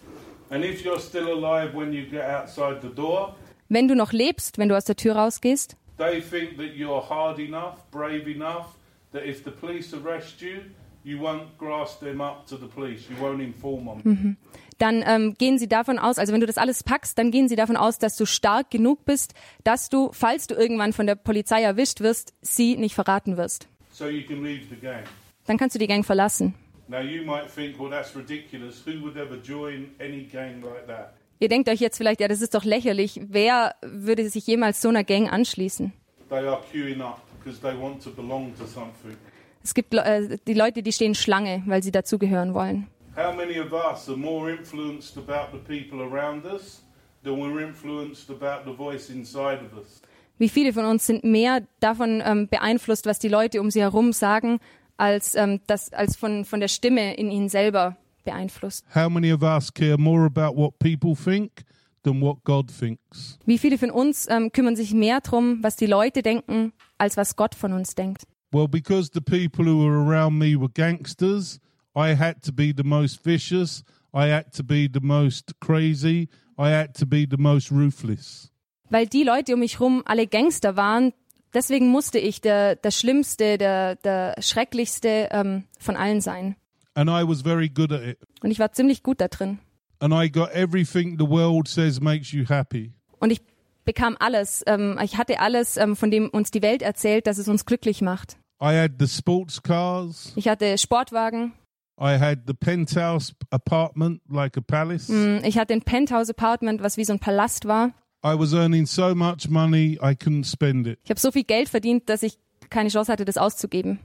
And 0.50 0.62
if 0.64 0.84
you're 0.84 1.00
still 1.00 1.28
alive 1.28 1.74
when 1.74 1.94
you 1.94 2.04
get 2.10 2.24
outside 2.24 2.80
the 2.82 2.94
door, 2.94 3.34
Wenn 3.72 3.88
du 3.88 3.94
noch 3.94 4.12
lebst, 4.12 4.58
wenn 4.58 4.68
du 4.68 4.76
aus 4.76 4.84
der 4.84 4.96
Tür 4.96 5.16
rausgehst, 5.16 5.76
they 5.96 6.20
think 6.20 6.58
that 6.58 6.76
you're 6.76 7.08
hard 7.08 7.38
enough, 7.38 7.76
brave 7.90 8.30
enough, 8.30 8.66
that 9.12 9.24
if 9.24 9.42
the 9.44 9.50
police 9.50 9.94
arrest 9.94 10.42
you, 10.42 10.58
you 11.04 11.18
won't 11.18 11.56
grass 11.58 11.98
them 11.98 12.20
up 12.20 12.46
to 12.46 12.56
the 12.56 12.66
police. 12.66 13.02
You 13.08 13.16
won't 13.16 13.42
inform 13.42 13.86
them. 13.86 14.36
dann 14.78 15.04
ähm, 15.06 15.34
gehen 15.38 15.58
sie 15.58 15.68
davon 15.68 15.98
aus, 15.98 16.18
also 16.18 16.32
wenn 16.32 16.40
du 16.40 16.46
das 16.46 16.58
alles 16.58 16.82
packst, 16.82 17.16
dann 17.18 17.30
gehen 17.30 17.48
sie 17.48 17.56
davon 17.56 17.76
aus, 17.76 17.98
dass 17.98 18.16
du 18.16 18.26
stark 18.26 18.70
genug 18.70 19.04
bist, 19.04 19.34
dass 19.62 19.88
du, 19.88 20.10
falls 20.12 20.48
du 20.48 20.54
irgendwann 20.54 20.92
von 20.92 21.06
der 21.06 21.14
Polizei 21.14 21.62
erwischt 21.62 22.00
wirst, 22.00 22.34
sie 22.40 22.76
nicht 22.76 22.94
verraten 22.94 23.36
wirst. 23.36 23.68
So 23.92 24.08
you 24.08 24.26
can 24.26 24.42
leave 24.42 24.62
the 24.70 24.76
gang. 24.76 25.04
Dann 25.46 25.56
kannst 25.56 25.74
du 25.74 25.78
die 25.78 25.86
Gang 25.86 26.04
verlassen. 26.04 26.54
Now 26.88 27.00
you 27.00 27.24
might 27.24 27.48
think, 27.48 27.78
well, 27.78 27.90
that's 27.90 28.14
ridiculous. 28.16 28.82
Who 28.84 29.00
would 29.02 29.16
ever 29.16 29.36
join 29.36 29.90
any 30.00 30.24
gang 30.24 30.62
like 30.62 30.86
that? 30.86 31.14
Ihr 31.38 31.48
denkt 31.48 31.68
euch 31.68 31.80
jetzt 31.80 31.96
vielleicht, 31.96 32.20
ja, 32.20 32.28
das 32.28 32.40
ist 32.40 32.54
doch 32.54 32.64
lächerlich. 32.64 33.20
Wer 33.24 33.74
würde 33.82 34.28
sich 34.28 34.46
jemals 34.46 34.80
so 34.80 34.88
einer 34.88 35.02
Gang 35.02 35.32
anschließen? 35.32 35.92
They 36.28 36.38
are 36.38 36.60
queuing 36.72 37.00
up 37.00 37.20
because 37.42 37.60
they 37.60 37.78
want 37.78 38.02
to 38.04 38.10
belong 38.10 38.52
to 38.58 38.66
something. 38.66 39.16
Es 39.64 39.74
gibt 39.74 39.94
äh, 39.94 40.38
die 40.46 40.54
Leute, 40.54 40.82
die 40.82 40.92
stehen 40.92 41.14
Schlange, 41.14 41.62
weil 41.66 41.82
sie 41.82 41.92
dazugehören 41.92 42.54
wollen. 42.54 42.88
How 43.16 43.34
many 43.34 43.60
of 43.60 43.72
us 43.72 44.08
are 44.08 44.16
more 44.16 44.50
influenced 44.50 45.18
about 45.18 45.52
the 45.52 45.58
people 45.58 46.00
around 46.00 46.44
us 46.46 46.82
than 47.22 47.34
we're 47.34 47.62
influenced 47.62 48.30
about 48.30 48.64
the 48.64 48.76
voice 48.76 49.10
inside 49.10 49.60
of 49.64 49.76
us? 49.76 50.00
Wie 50.38 50.48
viele 50.48 50.72
von 50.72 50.86
uns 50.86 51.06
sind 51.06 51.22
mehr 51.22 51.62
davon 51.78 52.22
ähm, 52.24 52.48
beeinflusst, 52.48 53.06
was 53.06 53.18
die 53.18 53.28
Leute 53.28 53.60
um 53.60 53.70
sie 53.70 53.80
herum 53.80 54.12
sagen, 54.12 54.58
als, 54.96 55.34
ähm, 55.34 55.60
das, 55.66 55.92
als 55.92 56.16
von, 56.16 56.44
von 56.44 56.58
der 56.60 56.68
Stimme 56.68 57.14
in 57.14 57.30
ihnen 57.30 57.48
selber 57.48 57.96
beeinflusst? 58.24 58.84
How 58.94 59.08
many 59.08 59.32
of 59.32 59.42
us 59.42 59.72
care 59.72 59.98
more 59.98 60.24
about 60.24 60.56
what 60.56 60.78
people 60.78 61.14
think 61.14 61.64
than 62.02 62.20
what 62.20 62.42
God 62.44 62.70
thinks? 62.70 63.38
Wie 63.44 63.58
viele 63.58 63.78
von 63.78 63.90
uns 63.90 64.26
ähm, 64.28 64.50
kümmern 64.52 64.74
sich 64.74 64.94
mehr 64.94 65.20
darum, 65.20 65.62
was 65.62 65.76
die 65.76 65.86
Leute 65.86 66.22
denken, 66.22 66.72
als 66.98 67.16
was 67.16 67.36
Gott 67.36 67.54
von 67.54 67.72
uns 67.72 67.94
denkt? 67.94 68.22
Well, 68.52 68.68
because 68.68 69.10
the 69.10 69.22
people 69.22 69.64
who 69.64 69.78
were 69.78 70.04
around 70.04 70.38
me 70.38 70.56
were 70.56 70.68
gangsters, 70.68 71.58
I 71.96 72.14
had 72.14 72.42
to 72.42 72.52
be 72.52 72.72
the 72.74 72.84
most 72.84 73.24
vicious, 73.24 73.82
I 74.12 74.26
had 74.26 74.52
to 74.56 74.62
be 74.62 74.88
the 74.92 75.00
most 75.00 75.58
crazy, 75.58 76.28
I 76.58 76.68
had 76.68 76.94
to 76.96 77.06
be 77.06 77.26
the 77.26 77.38
most 77.38 77.70
ruthless. 77.70 78.50
Weil 78.90 79.06
die 79.06 79.22
Leute 79.22 79.54
um 79.54 79.60
mich 79.60 79.78
herum 79.78 80.02
alle 80.04 80.26
Gangster 80.26 80.76
waren, 80.76 81.14
deswegen 81.54 81.88
musste 81.88 82.18
ich 82.18 82.42
der, 82.42 82.76
der 82.76 82.90
Schlimmste, 82.90 83.56
der, 83.56 83.96
der 83.96 84.34
Schrecklichste 84.38 85.28
ähm, 85.30 85.64
von 85.78 85.96
allen 85.96 86.20
sein. 86.20 86.56
And 86.94 87.08
I 87.08 87.26
was 87.26 87.40
very 87.40 87.70
good 87.70 87.90
at 87.90 88.02
it. 88.02 88.18
Und 88.42 88.50
ich 88.50 88.58
war 88.58 88.72
ziemlich 88.72 89.02
gut 89.02 89.22
da 89.22 89.28
drin. 89.28 89.60
And 89.98 90.12
I 90.12 90.30
got 90.30 90.50
everything 90.50 91.16
the 91.18 91.26
world 91.26 91.68
says 91.68 92.02
makes 92.02 92.32
you 92.32 92.44
happy. 92.46 92.92
Und 93.18 93.30
ich 93.30 93.40
bekam 93.86 94.16
alles, 94.20 94.62
ähm, 94.66 94.98
ich 95.02 95.16
hatte 95.16 95.40
alles, 95.40 95.78
ähm, 95.78 95.96
von 95.96 96.10
dem 96.10 96.28
uns 96.28 96.50
die 96.50 96.60
Welt 96.60 96.82
erzählt, 96.82 97.26
dass 97.26 97.38
es 97.38 97.48
uns 97.48 97.64
glücklich 97.64 98.02
macht. 98.02 98.36
I 98.62 98.74
had 98.76 98.92
the 99.00 99.08
sports 99.08 99.60
cars. 99.60 100.32
Ich 100.36 100.46
hatte 100.46 100.78
Sportwagen, 100.78 101.52
I 102.00 102.16
had 102.16 102.46
the 102.46 102.54
penthouse 102.54 103.34
apartment 103.50 104.22
like 104.28 104.56
a 104.56 104.60
palace. 104.60 105.08
mm, 105.08 105.44
ich 105.44 105.58
hatte 105.58 105.72
ein 105.72 105.82
Penthouse-Apartment, 105.82 106.80
was 106.80 106.96
wie 106.96 107.04
so 107.04 107.12
ein 107.12 107.18
Palast 107.18 107.66
war. 107.66 107.92
I 108.24 108.38
was 108.38 108.52
earning 108.52 108.86
so 108.86 109.16
much 109.16 109.48
money 109.48 109.98
I 110.00 110.14
couldn't 110.14 110.44
spend 110.44 110.86
it. 110.86 111.00
Ich 111.02 111.10
habe 111.10 111.18
so 111.18 111.32
viel 111.32 111.42
Geld 111.42 111.68
verdient, 111.68 112.08
dass 112.08 112.22
ich 112.22 112.38
keine 112.70 112.88
Chance 112.88 113.10
hatte, 113.10 113.24
das 113.24 113.36
auszugeben. 113.36 113.98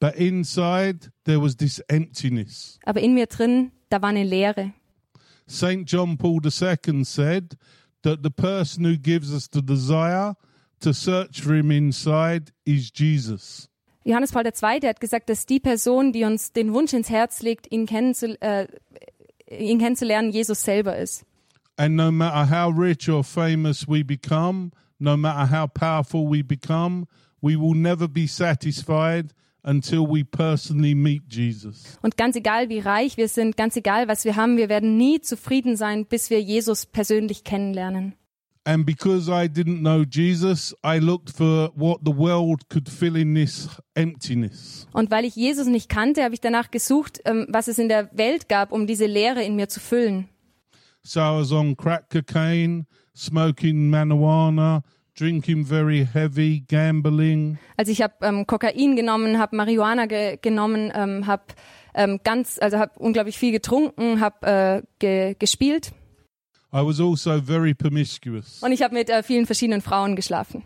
But 0.00 0.16
inside 0.16 1.12
there 1.24 1.40
was 1.40 1.56
this 1.56 1.78
emptiness. 1.86 2.80
Aber 2.84 3.00
in 3.00 3.14
mir 3.14 3.26
drin, 3.26 3.70
da 3.88 4.02
war 4.02 4.08
eine 4.08 4.24
Leere. 4.24 4.72
St. 5.48 5.84
John 5.86 6.18
Paul 6.18 6.40
II 6.44 7.04
said 7.04 7.56
that 8.02 8.18
the 8.24 8.30
person 8.30 8.84
who 8.84 8.96
gives 8.96 9.32
us 9.32 9.48
the 9.52 9.62
desire 9.62 10.34
to 10.80 10.92
search 10.92 11.40
for 11.40 11.54
him 11.54 11.70
inside 11.70 12.52
is 12.64 12.90
Jesus. 12.92 13.68
Johannes 14.06 14.30
Paul 14.30 14.46
II. 14.46 14.88
hat 14.88 15.00
gesagt, 15.00 15.28
dass 15.28 15.46
die 15.46 15.58
Person, 15.58 16.12
die 16.12 16.22
uns 16.22 16.52
den 16.52 16.72
Wunsch 16.72 16.92
ins 16.92 17.10
Herz 17.10 17.42
legt, 17.42 17.72
ihn, 17.72 17.86
kennenzu 17.86 18.40
äh, 18.40 18.68
ihn 19.50 19.80
kennenzulernen, 19.80 20.30
Jesus 20.30 20.62
selber 20.62 20.96
ist. 20.96 21.24
And 21.76 21.96
no 21.96 22.12
matter 22.12 22.48
how 22.48 22.72
rich 22.72 23.10
or 23.10 23.24
famous 23.24 23.86
we 23.88 24.04
become, 24.04 24.70
no 25.00 25.16
matter 25.16 25.50
how 25.50 25.66
powerful 25.66 26.30
we 26.30 26.44
become, 26.44 27.06
we 27.42 27.58
will 27.58 27.74
never 27.74 28.06
be 28.06 28.28
satisfied 28.28 29.34
until 29.64 30.06
we 30.06 30.24
personally 30.24 30.94
meet 30.94 31.24
Jesus. 31.28 31.98
Und 32.00 32.16
ganz 32.16 32.36
egal, 32.36 32.68
wie 32.68 32.78
reich 32.78 33.16
wir 33.16 33.28
sind, 33.28 33.56
ganz 33.56 33.74
egal, 33.74 34.06
was 34.06 34.24
wir 34.24 34.36
haben, 34.36 34.56
wir 34.56 34.68
werden 34.68 34.96
nie 34.96 35.20
zufrieden 35.20 35.76
sein, 35.76 36.06
bis 36.06 36.30
wir 36.30 36.40
Jesus 36.40 36.86
persönlich 36.86 37.42
kennenlernen. 37.42 38.14
And 38.66 38.84
because 38.84 39.28
I 39.28 39.46
didn't 39.46 39.80
know 39.80 40.04
Jesus, 40.04 40.74
I 40.82 40.98
looked 40.98 41.30
for 41.30 41.70
what 41.76 42.00
the 42.04 42.10
world 42.10 42.68
could 42.68 42.88
fill 42.88 43.14
in 43.14 43.32
this 43.34 43.68
emptiness. 43.94 44.88
Und 44.92 45.12
weil 45.12 45.24
ich 45.24 45.36
Jesus 45.36 45.68
nicht 45.68 45.88
kannte, 45.88 46.24
habe 46.24 46.34
ich 46.34 46.40
danach 46.40 46.72
gesucht, 46.72 47.20
ähm, 47.26 47.46
was 47.48 47.68
es 47.68 47.78
in 47.78 47.88
der 47.88 48.10
Welt 48.12 48.48
gab, 48.48 48.72
um 48.72 48.88
diese 48.88 49.06
Leere 49.06 49.44
in 49.44 49.54
mir 49.54 49.68
zu 49.68 49.78
füllen. 49.78 50.28
So 51.02 51.20
I 51.20 51.38
was 51.38 51.52
on 51.52 51.76
crack 51.76 52.10
cocaine, 52.10 52.86
smoking 53.14 53.88
marijuana, 53.88 54.82
drinking 55.16 55.64
very 55.64 56.04
heavy, 56.04 56.64
gambling. 56.66 57.58
Also 57.76 57.92
ich 57.92 58.02
habe 58.02 58.14
ähm, 58.22 58.48
Kokain 58.48 58.96
genommen, 58.96 59.38
habe 59.38 59.54
Marihuana 59.54 60.06
ge 60.06 60.38
genommen, 60.42 60.90
ähm, 60.92 61.28
habe 61.28 61.44
ähm, 61.94 62.18
ganz, 62.24 62.58
also 62.60 62.78
habe 62.78 62.98
unglaublich 62.98 63.38
viel 63.38 63.52
getrunken, 63.52 64.18
habe 64.18 64.44
äh, 64.44 64.82
ge 64.98 65.36
gespielt 65.38 65.92
I 66.72 66.82
was 66.84 67.00
also 67.00 67.40
very 67.40 67.74
promiscuous. 67.74 68.62
und 68.62 68.72
ich 68.72 68.82
habe 68.82 68.94
mit 68.94 69.08
äh, 69.08 69.22
vielen 69.22 69.46
verschiedenen 69.46 69.80
Frauen 69.80 70.16
geschlafen. 70.16 70.62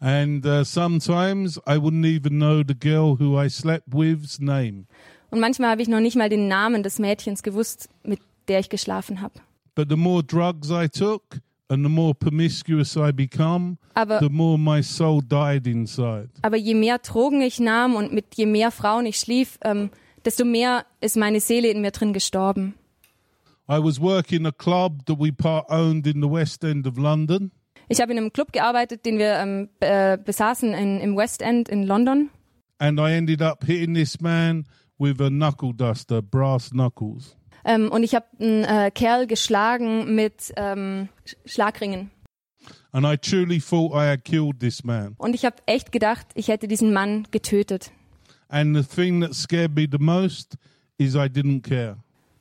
And 0.00 0.46
uh, 0.46 0.62
sometimes 0.64 1.58
I 1.66 1.76
wouldn't 1.76 2.06
even 2.06 2.38
know 2.38 2.62
the 2.66 2.74
girl 2.78 3.16
who 3.18 3.40
I 3.40 3.48
slept 3.50 3.84
with's 3.92 4.38
name. 4.38 4.84
Und 5.30 5.40
manchmal 5.40 5.70
habe 5.70 5.82
ich 5.82 5.88
noch 5.88 6.00
nicht 6.00 6.16
mal 6.16 6.28
den 6.28 6.48
Namen 6.48 6.82
des 6.82 6.98
Mädchens 6.98 7.42
gewusst, 7.42 7.88
mit 8.02 8.20
der 8.46 8.60
ich 8.60 8.68
geschlafen 8.70 9.20
habe. 9.20 9.34
But 9.74 9.88
the 9.90 9.96
more 9.96 10.22
drugs 10.22 10.70
I 10.70 10.88
took 10.88 11.22
and 11.68 11.84
the 11.84 11.90
more 11.90 12.14
promiscuous 12.14 12.96
I 12.96 13.12
become, 13.12 13.76
Aber, 13.94 14.20
the 14.20 14.28
more 14.30 14.56
my 14.58 14.82
soul 14.82 15.20
died 15.20 15.66
inside. 15.66 16.28
aber 16.42 16.56
je 16.56 16.74
mehr 16.74 16.98
Drogen 16.98 17.42
ich 17.42 17.60
nahm 17.60 17.94
und 17.94 18.12
mit 18.12 18.36
je 18.36 18.46
mehr 18.46 18.70
Frauen 18.70 19.04
ich 19.04 19.18
schlief, 19.18 19.58
ähm, 19.62 19.90
desto 20.24 20.44
mehr 20.44 20.86
ist 21.00 21.16
meine 21.16 21.40
Seele 21.40 21.68
in 21.68 21.80
mir 21.80 21.90
drin 21.90 22.12
gestorben. 22.12 22.74
I 23.70 23.78
was 23.78 24.00
working 24.00 24.46
a 24.46 24.52
club 24.52 25.04
that 25.06 25.18
we 25.18 25.30
part 25.30 25.66
owned 25.70 26.06
in 26.06 26.20
the 26.22 26.28
West 26.30 26.64
End 26.64 26.86
of 26.86 26.96
London. 26.96 27.50
Ich 27.88 28.00
habe 28.00 28.12
in 28.12 28.18
einem 28.18 28.32
Club 28.32 28.52
gearbeitet, 28.52 29.04
den 29.06 29.18
wir 29.18 29.34
ähm, 29.38 29.68
äh, 29.80 30.16
besaßen 30.18 30.72
in, 30.74 31.00
im 31.00 31.16
West 31.16 31.42
End 31.42 31.68
in 31.68 31.82
London. 31.84 32.30
and 32.80 33.00
I 33.00 33.12
ended 33.12 33.42
up 33.42 33.64
hitting 33.64 33.94
this 33.94 34.20
man 34.20 34.64
with 34.98 35.20
a 35.20 35.28
knuckle 35.30 35.72
duster, 35.74 36.22
brass 36.22 36.70
knuckles. 36.70 37.36
Ähm, 37.64 37.90
und 37.90 38.04
ich 38.04 38.14
habe 38.14 38.26
einen 38.40 38.64
äh, 38.64 38.90
Kerl 38.94 39.26
geschlagen 39.26 40.14
mit 40.14 40.52
ähm, 40.56 41.08
Sch- 41.26 41.36
Schlagringen. 41.44 42.10
And 42.92 43.04
I 43.04 43.16
truly 43.16 43.60
thought 43.60 43.92
I 43.92 44.08
had 44.10 44.24
killed 44.24 44.60
this 44.60 44.84
man. 44.84 45.14
Und 45.18 45.34
ich 45.34 45.44
habe 45.44 45.56
echt 45.66 45.90
gedacht, 45.92 46.26
ich 46.34 46.48
hätte 46.48 46.68
diesen 46.68 46.92
Mann 46.92 47.26
getötet. 47.32 47.90
And 48.48 48.76
the 48.76 48.82
thing 48.82 49.20
that 49.20 49.34
scared 49.34 49.74
me 49.74 49.86
the 49.90 49.98
most 49.98 50.56
is 50.98 51.14
I 51.14 51.26
didn't 51.28 51.62
care. 51.62 51.96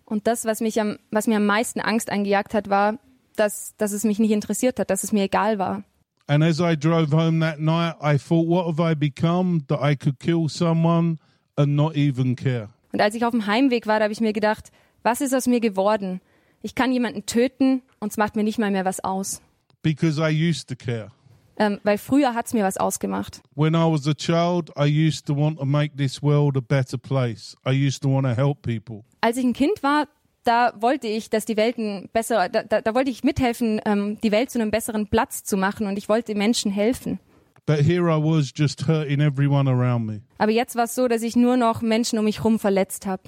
Und 0.08 0.26
das, 0.26 0.46
was, 0.46 0.62
mich 0.62 0.80
am, 0.80 0.98
was 1.12 1.28
mir 1.28 1.36
am 1.36 1.46
meisten 1.46 1.82
Angst 1.82 2.10
eingejagt 2.10 2.54
hat, 2.54 2.70
war, 2.70 2.98
dass, 3.36 3.76
dass 3.78 3.91
es 3.91 4.06
mich 4.06 4.20
nicht 4.20 4.32
interessiert 4.32 4.80
hat, 4.80 4.89
dass 4.89 5.04
es 5.04 5.12
mir 5.12 5.24
egal 5.24 5.60
war. 5.60 5.84
And 6.28 6.43
as 6.43 6.60
I 6.60 6.78
drove 6.78 7.12
home 7.12 7.39
that 7.41 7.60
night, 7.60 7.96
I 8.02 8.17
thought, 8.17 8.48
what 8.48 8.67
have 8.67 8.82
I 8.82 8.96
become 8.96 9.65
that 9.67 9.80
I 9.82 9.96
could 9.98 10.17
kill 10.20 10.48
someone 10.48 11.17
and 11.58 11.76
not 11.76 11.96
even 11.98 12.38
care? 12.38 12.70
Und 12.93 13.02
als 13.02 13.15
ich 13.15 13.26
auf 13.26 13.32
dem 13.32 13.48
Heimweg 13.48 13.86
war, 13.86 14.00
da 14.00 14.04
habe 14.04 14.13
ich 14.13 14.22
mir 14.22 14.32
gedacht, 14.32 14.72
was 15.04 15.20
ist 15.20 15.34
aus 15.34 15.46
mir 15.46 15.60
geworden? 15.60 16.22
Ich 16.62 16.74
kann 16.74 16.93
jemanden 16.93 17.26
töten 17.26 17.82
und 18.00 18.12
es 18.12 18.17
macht 18.17 18.38
mir 18.38 18.43
nicht 18.43 18.60
mal 18.60 18.72
mehr 18.72 18.86
was 18.86 19.04
aus. 19.04 19.41
Because 19.84 20.22
I 20.22 20.32
used 20.32 20.70
to 20.70 20.76
care. 20.76 21.12
Ähm, 21.60 21.80
weil 21.84 21.98
früher 21.98 22.36
hat 22.36 22.46
es 22.46 22.54
mir 22.54 22.63
was 22.63 22.78
ausgemacht. 22.78 23.41
When 23.56 23.74
I 23.74 23.91
was 23.91 24.08
a 24.08 24.13
child, 24.13 24.72
I 24.78 24.86
used 24.86 25.26
to 25.26 25.36
want 25.36 25.58
to 25.58 25.65
make 25.65 25.98
this 25.98 26.22
world 26.22 26.56
a 26.56 26.62
better 26.62 26.98
place. 26.98 27.56
I 27.65 27.72
used 27.72 28.04
to 28.04 28.10
want 28.10 28.28
to 28.28 28.36
help 28.36 28.62
people. 28.62 29.04
Als 29.22 29.38
ich 29.38 29.43
ein 29.43 29.54
Kind 29.54 29.82
war, 29.82 30.08
da 30.43 30.74
wollte 30.80 31.08
ich, 31.08 31.30
dass 31.30 31.46
die 31.46 31.58
Welt 31.58 31.78
ein 31.78 32.10
besser, 32.13 32.48
da, 32.50 32.63
da, 32.63 32.82
da 32.82 32.96
wollte 32.96 33.10
ich 33.10 33.24
mithelfen, 33.24 33.82
ähm, 33.86 34.17
die 34.22 34.32
Welt 34.32 34.50
zu 34.50 34.60
einem 34.60 34.72
besseren 34.72 35.08
Platz 35.08 35.43
zu 35.43 35.58
machen 35.58 35.88
und 35.88 35.98
ich 35.98 36.08
wollte 36.08 36.36
Menschen 36.36 36.72
helfen. 36.72 37.20
But 37.65 37.80
here 37.80 38.08
I 38.10 38.17
was 38.17 38.54
just 38.56 38.88
hurting 38.88 39.20
everyone 39.20 39.70
around 39.70 40.06
me. 40.06 40.22
Aber 40.38 40.52
jetzt 40.52 40.76
war 40.78 40.86
es 40.86 40.96
so, 40.96 41.10
dass 41.10 41.22
ich 41.22 41.36
nur 41.36 41.58
noch 41.58 41.82
Menschen 41.82 42.17
um 42.17 42.26
mich 42.26 42.38
herum 42.38 42.60
verletzt 42.60 43.06
habe. 43.06 43.24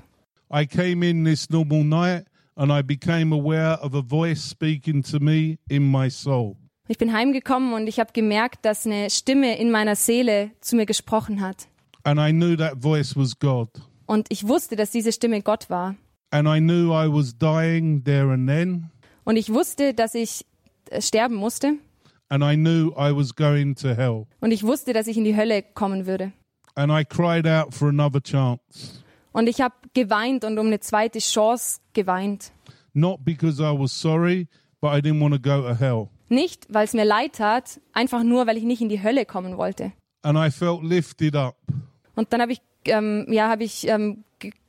I 0.53 0.65
came 0.65 1.05
in 1.05 1.25
this 1.25 1.49
normal 1.49 1.83
night 1.83 2.25
and 2.55 2.71
I 2.71 2.81
became 2.81 3.35
aware 3.35 3.79
of 3.81 3.93
a 3.95 4.01
voice 4.01 4.41
speaking 4.41 5.03
to 5.03 5.19
me 5.19 5.57
in 5.67 5.91
my 5.91 6.09
soul. 6.09 6.55
Ich 6.91 6.97
bin 6.97 7.13
heimgekommen 7.13 7.73
und 7.73 7.85
ich 7.85 7.99
habe 7.99 8.13
gemerkt, 8.13 8.65
dass 8.65 8.87
eine 8.87 9.11
Stimme 9.11 9.59
in 9.59 9.69
meiner 9.69 9.95
Seele 9.95 10.49
zu 10.59 10.75
mir 10.75 10.87
gesprochen 10.87 11.39
hat. 11.39 11.67
And 12.03 12.19
I 12.19 12.31
knew 12.31 12.55
that 12.55 12.81
voice 12.81 13.15
was 13.15 13.37
God. 13.37 13.69
Und 14.07 14.25
ich 14.31 14.47
wusste, 14.47 14.75
dass 14.75 14.89
diese 14.89 15.11
Stimme 15.11 15.43
Gott 15.43 15.69
war. 15.69 15.93
And 16.31 16.47
I 16.47 16.57
knew 16.59 16.91
I 16.91 17.07
was 17.07 17.37
dying 17.37 18.03
there 18.03 18.33
and 18.33 18.49
then. 18.49 18.89
Und 19.23 19.37
ich 19.37 19.53
wusste, 19.53 19.93
dass 19.93 20.15
ich 20.15 20.47
äh, 20.89 20.99
sterben 20.99 21.35
musste. 21.35 21.75
And 22.27 22.43
I 22.43 22.55
knew 22.55 22.91
I 22.97 23.15
was 23.15 23.35
going 23.35 23.75
to 23.75 23.89
hell. 23.89 24.25
Und 24.39 24.49
ich 24.49 24.63
wusste, 24.63 24.91
dass 24.91 25.05
ich 25.05 25.15
in 25.15 25.25
die 25.25 25.35
Hölle 25.35 25.61
kommen 25.61 26.07
würde. 26.07 26.31
And 26.73 26.91
I 26.91 27.05
cried 27.05 27.45
out 27.45 27.71
for 27.71 27.89
another 27.89 28.19
chance. 28.19 29.03
Und 29.31 29.45
ich 29.45 29.61
habe 29.61 29.75
geweint 29.93 30.43
und 30.43 30.57
um 30.57 30.65
eine 30.65 30.79
zweite 30.79 31.19
Chance 31.19 31.81
geweint. 31.93 32.51
Not 32.93 33.19
because 33.23 33.61
I 33.61 33.77
was 33.77 33.91
sorry, 33.91 34.47
but 34.81 34.91
I 34.91 35.01
didn't 35.07 35.21
want 35.21 35.35
to 35.35 35.39
go 35.39 35.61
to 35.61 35.75
hell. 35.75 36.09
Nicht, 36.29 36.67
weil 36.69 36.85
es 36.85 36.93
mir 36.93 37.05
leid 37.05 37.33
tat, 37.33 37.81
einfach 37.93 38.23
nur, 38.23 38.47
weil 38.47 38.57
ich 38.57 38.63
nicht 38.63 38.81
in 38.81 38.89
die 38.89 39.01
Hölle 39.01 39.25
kommen 39.25 39.57
wollte. 39.57 39.91
And 40.21 40.37
I 40.37 40.51
felt 40.51 40.83
lifted 40.83 41.35
up. 41.35 41.57
Und 42.15 42.33
dann 42.33 42.41
habe 42.41 42.51
ich, 42.51 42.61
ähm, 42.85 43.25
ja, 43.29 43.49
habe 43.49 43.63
ich, 43.63 43.87
ähm, 43.87 44.23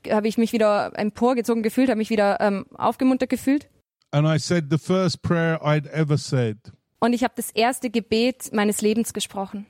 habe 0.09 0.29
ich 0.29 0.38
mich 0.38 0.53
wieder 0.53 0.92
emporgezogen 0.99 1.62
gefühlt, 1.62 1.88
habe 1.88 1.99
mich 1.99 2.11
wieder 2.11 2.40
ähm, 2.40 2.66
aufgemuntert 2.75 3.29
gefühlt. 3.29 3.68
And 4.12 4.27
I 4.27 4.38
said 4.38 4.66
the 4.70 4.79
first 4.79 5.23
prayer 5.23 5.61
I'd 5.62 5.88
ever 5.90 6.16
said. 6.16 6.57
Und 7.01 7.12
ich 7.12 7.25
habe 7.25 7.35
das 7.37 7.51
erste 7.51 7.90
Gebet 7.90 8.53
meines 8.53 8.81
Lebens 8.81 9.12
gesprochen. 9.12 9.66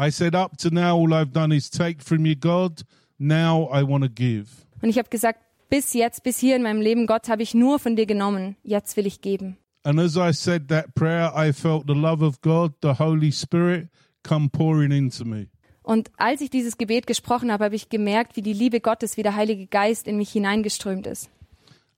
I 0.00 0.10
said, 0.10 0.34
Up 0.34 0.56
to 0.58 0.70
now, 0.70 0.96
all 0.96 1.12
I've 1.12 1.32
done 1.32 1.54
is 1.54 1.70
take 1.70 2.02
from 2.02 2.24
you, 2.24 2.36
God. 2.36 2.84
Now 3.18 3.68
I 3.72 3.82
want 3.82 4.04
to 4.04 4.10
give. 4.10 4.46
Und 4.80 4.90
ich 4.90 4.98
habe 4.98 5.08
gesagt, 5.08 5.40
bis 5.68 5.92
jetzt, 5.92 6.22
bis 6.22 6.38
hier 6.38 6.54
in 6.54 6.62
meinem 6.62 6.80
Leben, 6.80 7.06
Gott, 7.06 7.28
habe 7.28 7.42
ich 7.42 7.52
nur 7.52 7.78
von 7.78 7.96
dir 7.96 8.06
genommen. 8.06 8.56
Jetzt 8.62 8.96
will 8.96 9.06
ich 9.06 9.20
geben. 9.20 9.58
And 9.88 9.98
as 9.98 10.18
I 10.18 10.34
said 10.34 10.68
that 10.68 10.94
prayer, 10.94 11.32
I 11.34 11.50
felt 11.50 11.86
the 11.86 11.94
love 11.94 12.20
of 12.20 12.42
God, 12.42 12.74
the 12.82 12.98
Holy 12.98 13.30
Spirit, 13.30 13.88
come 14.22 14.50
pouring 14.50 14.92
into 14.92 15.24
me. 15.24 15.46
Und 15.82 16.10
als 16.18 16.42
ich 16.42 16.50
dieses 16.50 16.76
Gebet 16.76 17.06
gesprochen 17.06 17.50
habe, 17.50 17.64
habe 17.64 17.74
ich 17.74 17.88
gemerkt, 17.88 18.36
wie 18.36 18.42
die 18.42 18.52
Liebe 18.52 18.80
Gottes, 18.80 19.16
wie 19.16 19.22
der 19.22 19.34
Heilige 19.34 19.66
Geist 19.66 20.06
in 20.06 20.18
mich 20.18 20.30
hineingeströmt 20.30 21.06
ist. 21.06 21.30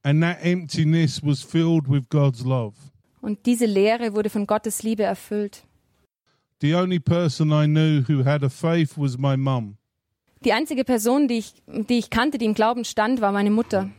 And 0.04 0.22
that 0.22 0.36
emptiness 0.40 1.20
was 1.20 1.42
filled 1.42 1.90
with 1.90 2.04
God's 2.10 2.44
love. 2.44 2.76
Und 3.22 3.44
diese 3.44 3.66
Leere 3.66 4.14
wurde 4.14 4.30
von 4.30 4.46
Gottes 4.46 4.84
Liebe 4.84 5.02
erfüllt. 5.02 5.64
The 6.60 6.76
only 6.76 7.00
person 7.00 7.50
I 7.50 7.66
knew 7.66 8.04
who 8.08 8.24
had 8.24 8.44
a 8.44 8.48
faith 8.48 8.92
was 8.96 9.18
my 9.18 9.36
mum. 9.36 9.78
Die 10.44 10.52
einzige 10.52 10.84
Person, 10.84 11.26
die 11.26 11.38
ich, 11.38 11.54
die 11.66 11.98
ich 11.98 12.10
kannte, 12.10 12.38
die 12.38 12.44
im 12.44 12.54
Glauben 12.54 12.84
stand, 12.84 13.20
war 13.20 13.32
meine 13.32 13.50
Mutter. 13.50 13.90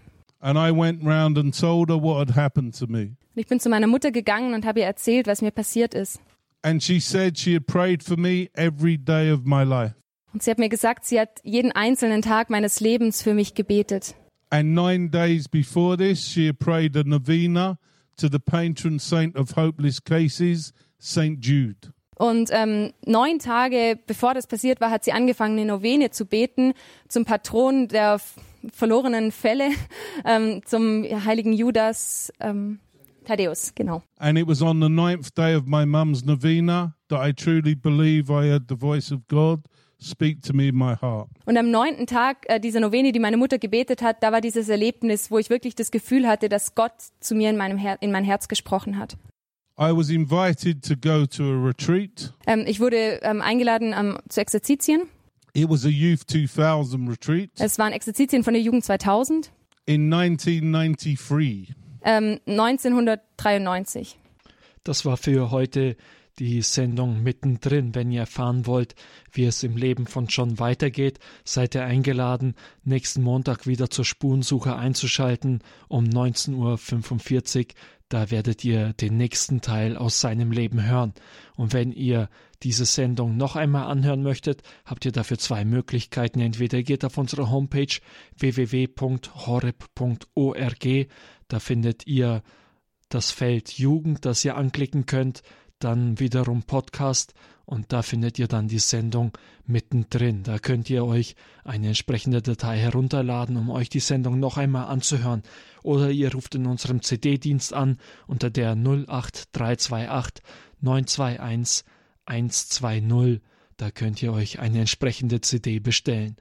And 0.41 0.57
I 0.57 0.71
went 0.71 1.03
round 1.03 1.37
and 1.37 1.57
told 1.57 1.89
her 1.89 2.01
what 2.01 2.27
had 2.27 2.35
happened 2.35 2.77
to 2.79 2.87
me. 2.87 3.15
Und 3.35 3.41
ich 3.41 3.47
bin 3.47 3.59
zu 3.59 3.69
meiner 3.69 3.87
Mutter 3.87 4.11
gegangen 4.11 4.53
und 4.53 4.65
habe 4.65 4.79
ihr 4.79 4.85
erzählt, 4.85 5.27
was 5.27 5.41
mir 5.41 5.51
passiert 5.51 5.93
ist. 5.93 6.19
And 6.63 6.83
she 6.83 6.99
said 6.99 7.37
she 7.37 7.53
had 7.53 7.65
prayed 7.67 8.03
for 8.03 8.17
me 8.17 8.49
every 8.53 8.97
day 8.97 9.31
of 9.31 9.45
my 9.45 9.63
life. 9.63 9.95
Und 10.33 10.43
sie 10.43 10.51
hat 10.51 10.59
mir 10.59 10.69
gesagt, 10.69 11.05
sie 11.05 11.19
hat 11.19 11.39
jeden 11.43 11.71
einzelnen 11.71 12.21
Tag 12.21 12.49
meines 12.49 12.79
Lebens 12.79 13.21
für 13.21 13.33
mich 13.33 13.53
gebetet. 13.53 14.15
And 14.49 14.73
nine 14.73 15.09
days 15.09 15.47
before 15.47 15.95
this, 15.95 16.27
she 16.27 16.47
had 16.47 16.59
prayed 16.59 16.95
a 16.97 17.03
novena 17.03 17.77
to 18.17 18.27
the 18.27 18.39
patron 18.39 18.99
saint 18.99 19.35
of 19.35 19.55
hopeless 19.55 20.03
cases, 20.03 20.73
St. 20.99 21.37
Jude. 21.39 21.93
Und 22.15 22.49
ähm, 22.51 22.93
neun 23.05 23.39
Tage 23.39 23.97
bevor 24.05 24.33
das 24.33 24.45
passiert 24.45 24.79
war, 24.81 24.91
hat 24.91 25.03
sie 25.03 25.11
angefangen, 25.11 25.57
eine 25.57 25.65
Novene 25.65 26.11
zu 26.11 26.25
beten 26.25 26.73
zum 27.07 27.25
Patron 27.25 27.87
der 27.87 28.19
verlorenen 28.73 29.31
Fälle, 29.31 29.69
ähm, 30.25 30.61
zum 30.65 31.03
heiligen 31.03 31.53
Judas 31.53 32.31
ähm, 32.39 32.79
Thaddäus, 33.25 33.73
genau. 33.75 34.01
And 34.17 34.37
it 34.37 34.47
was 34.47 34.61
on 34.61 34.81
the 34.81 34.89
ninth 34.89 35.33
day 35.35 35.55
of 35.55 35.65
my 35.65 35.85
mum's 35.85 36.25
novena 36.25 36.95
that 37.09 37.25
I 37.25 37.33
truly 37.33 37.75
believe 37.75 38.31
I 38.31 38.49
heard 38.49 38.67
the 38.67 38.75
voice 38.75 39.11
of 39.11 39.27
God 39.27 39.61
speak 40.01 40.41
to 40.43 40.53
me 40.53 40.69
in 40.69 40.75
my 40.75 40.95
heart. 40.95 41.29
Und 41.45 41.57
am 41.57 41.69
neunten 41.69 42.07
Tag 42.07 42.45
äh, 42.47 42.59
dieser 42.59 42.79
Novene, 42.79 43.11
die 43.11 43.19
meine 43.19 43.37
Mutter 43.37 43.59
gebetet 43.59 44.01
hat, 44.01 44.23
da 44.23 44.31
war 44.31 44.41
dieses 44.41 44.69
Erlebnis, 44.69 45.29
wo 45.29 45.37
ich 45.37 45.49
wirklich 45.49 45.75
das 45.75 45.91
Gefühl 45.91 46.27
hatte, 46.27 46.49
dass 46.49 46.75
Gott 46.75 46.93
zu 47.19 47.35
mir 47.35 47.49
in, 47.49 47.57
meinem 47.57 47.77
Her 47.77 47.97
in 48.01 48.11
mein 48.11 48.23
Herz 48.23 48.47
gesprochen 48.47 48.97
hat. 48.97 49.17
I 49.79 49.95
was 49.95 50.09
invited 50.09 50.83
to 50.83 50.95
go 50.95 51.25
to 51.25 51.43
a 51.43 51.65
retreat. 51.65 52.33
Ähm, 52.45 52.65
ich 52.67 52.79
wurde 52.79 53.19
ähm, 53.23 53.41
eingeladen 53.41 53.93
ähm, 53.97 54.17
zu 54.27 54.41
Exerzitien. 54.41 55.03
It 55.53 55.69
was 55.69 55.85
a 55.85 55.89
Youth 55.89 56.25
2000 56.27 57.09
retreat 57.09 57.49
Es 57.59 57.77
waren 57.77 57.91
Exerzitien 57.93 58.43
von 58.43 58.53
der 58.53 58.61
Jugend 58.61 58.85
2000, 58.85 59.51
in 59.85 60.11
1993. 60.13 61.73
ähm, 62.03 62.39
1993. 62.47 64.17
Das 64.83 65.05
war 65.05 65.17
für 65.17 65.51
heute 65.51 65.95
die 66.39 66.61
Sendung 66.61 67.23
mittendrin. 67.23 67.95
Wenn 67.95 68.11
ihr 68.11 68.21
erfahren 68.21 68.65
wollt, 68.65 68.95
wie 69.31 69.45
es 69.45 69.63
im 69.63 69.77
Leben 69.77 70.07
von 70.07 70.27
John 70.27 70.59
weitergeht, 70.59 71.19
seid 71.43 71.75
ihr 71.75 71.83
eingeladen, 71.83 72.55
nächsten 72.83 73.21
Montag 73.21 73.67
wieder 73.67 73.89
zur 73.89 74.05
Spurensuche 74.05 74.75
einzuschalten 74.75 75.59
um 75.87 76.05
19.45 76.05 77.59
Uhr. 77.59 77.65
Da 78.09 78.29
werdet 78.29 78.65
ihr 78.65 78.91
den 78.93 79.15
nächsten 79.15 79.61
Teil 79.61 79.95
aus 79.95 80.19
seinem 80.19 80.51
Leben 80.51 80.83
hören. 80.85 81.13
Und 81.55 81.71
wenn 81.71 81.93
ihr 81.93 82.29
diese 82.61 82.85
Sendung 82.85 83.37
noch 83.37 83.55
einmal 83.55 83.85
anhören 83.85 84.21
möchtet, 84.21 84.63
habt 84.85 85.05
ihr 85.05 85.13
dafür 85.13 85.37
zwei 85.37 85.63
Möglichkeiten. 85.63 86.41
Entweder 86.41 86.83
geht 86.83 87.05
auf 87.05 87.17
unsere 87.17 87.49
Homepage 87.49 87.99
www.horeb.org, 88.37 89.07
da 91.47 91.59
findet 91.59 92.05
ihr 92.05 92.43
das 93.07 93.31
Feld 93.31 93.77
Jugend, 93.77 94.25
das 94.25 94.43
ihr 94.43 94.57
anklicken 94.57 95.05
könnt, 95.05 95.41
dann 95.83 96.19
wiederum 96.19 96.63
Podcast 96.63 97.33
und 97.65 97.93
da 97.93 98.01
findet 98.01 98.37
ihr 98.37 98.47
dann 98.47 98.67
die 98.67 98.79
Sendung 98.79 99.31
mittendrin. 99.65 100.43
Da 100.43 100.59
könnt 100.59 100.89
ihr 100.89 101.05
euch 101.05 101.35
eine 101.63 101.87
entsprechende 101.87 102.41
Datei 102.41 102.77
herunterladen, 102.77 103.55
um 103.55 103.69
euch 103.69 103.89
die 103.89 103.99
Sendung 104.01 104.39
noch 104.39 104.57
einmal 104.57 104.87
anzuhören. 104.87 105.43
Oder 105.83 106.11
ihr 106.11 106.33
ruft 106.33 106.55
in 106.55 106.65
unserem 106.65 107.01
CD-Dienst 107.01 107.73
an 107.73 107.97
unter 108.27 108.49
der 108.49 108.71
08328 108.71 110.43
921 110.81 111.85
120. 112.25 113.41
Da 113.77 113.89
könnt 113.89 114.21
ihr 114.21 114.33
euch 114.33 114.59
eine 114.59 114.79
entsprechende 114.79 115.41
CD 115.41 115.79
bestellen. 115.79 116.35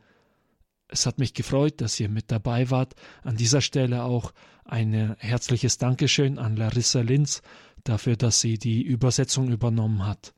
Es 0.88 1.06
hat 1.06 1.18
mich 1.18 1.34
gefreut, 1.34 1.80
dass 1.80 2.00
ihr 2.00 2.08
mit 2.08 2.32
dabei 2.32 2.70
wart. 2.70 2.94
An 3.22 3.36
dieser 3.36 3.60
Stelle 3.60 4.02
auch 4.02 4.32
ein 4.64 5.14
herzliches 5.18 5.78
Dankeschön 5.78 6.38
an 6.38 6.56
Larissa 6.56 7.00
Linz 7.00 7.42
dafür, 7.84 8.16
dass 8.16 8.40
sie 8.40 8.58
die 8.58 8.82
Übersetzung 8.82 9.50
übernommen 9.50 10.06
hat. 10.06 10.28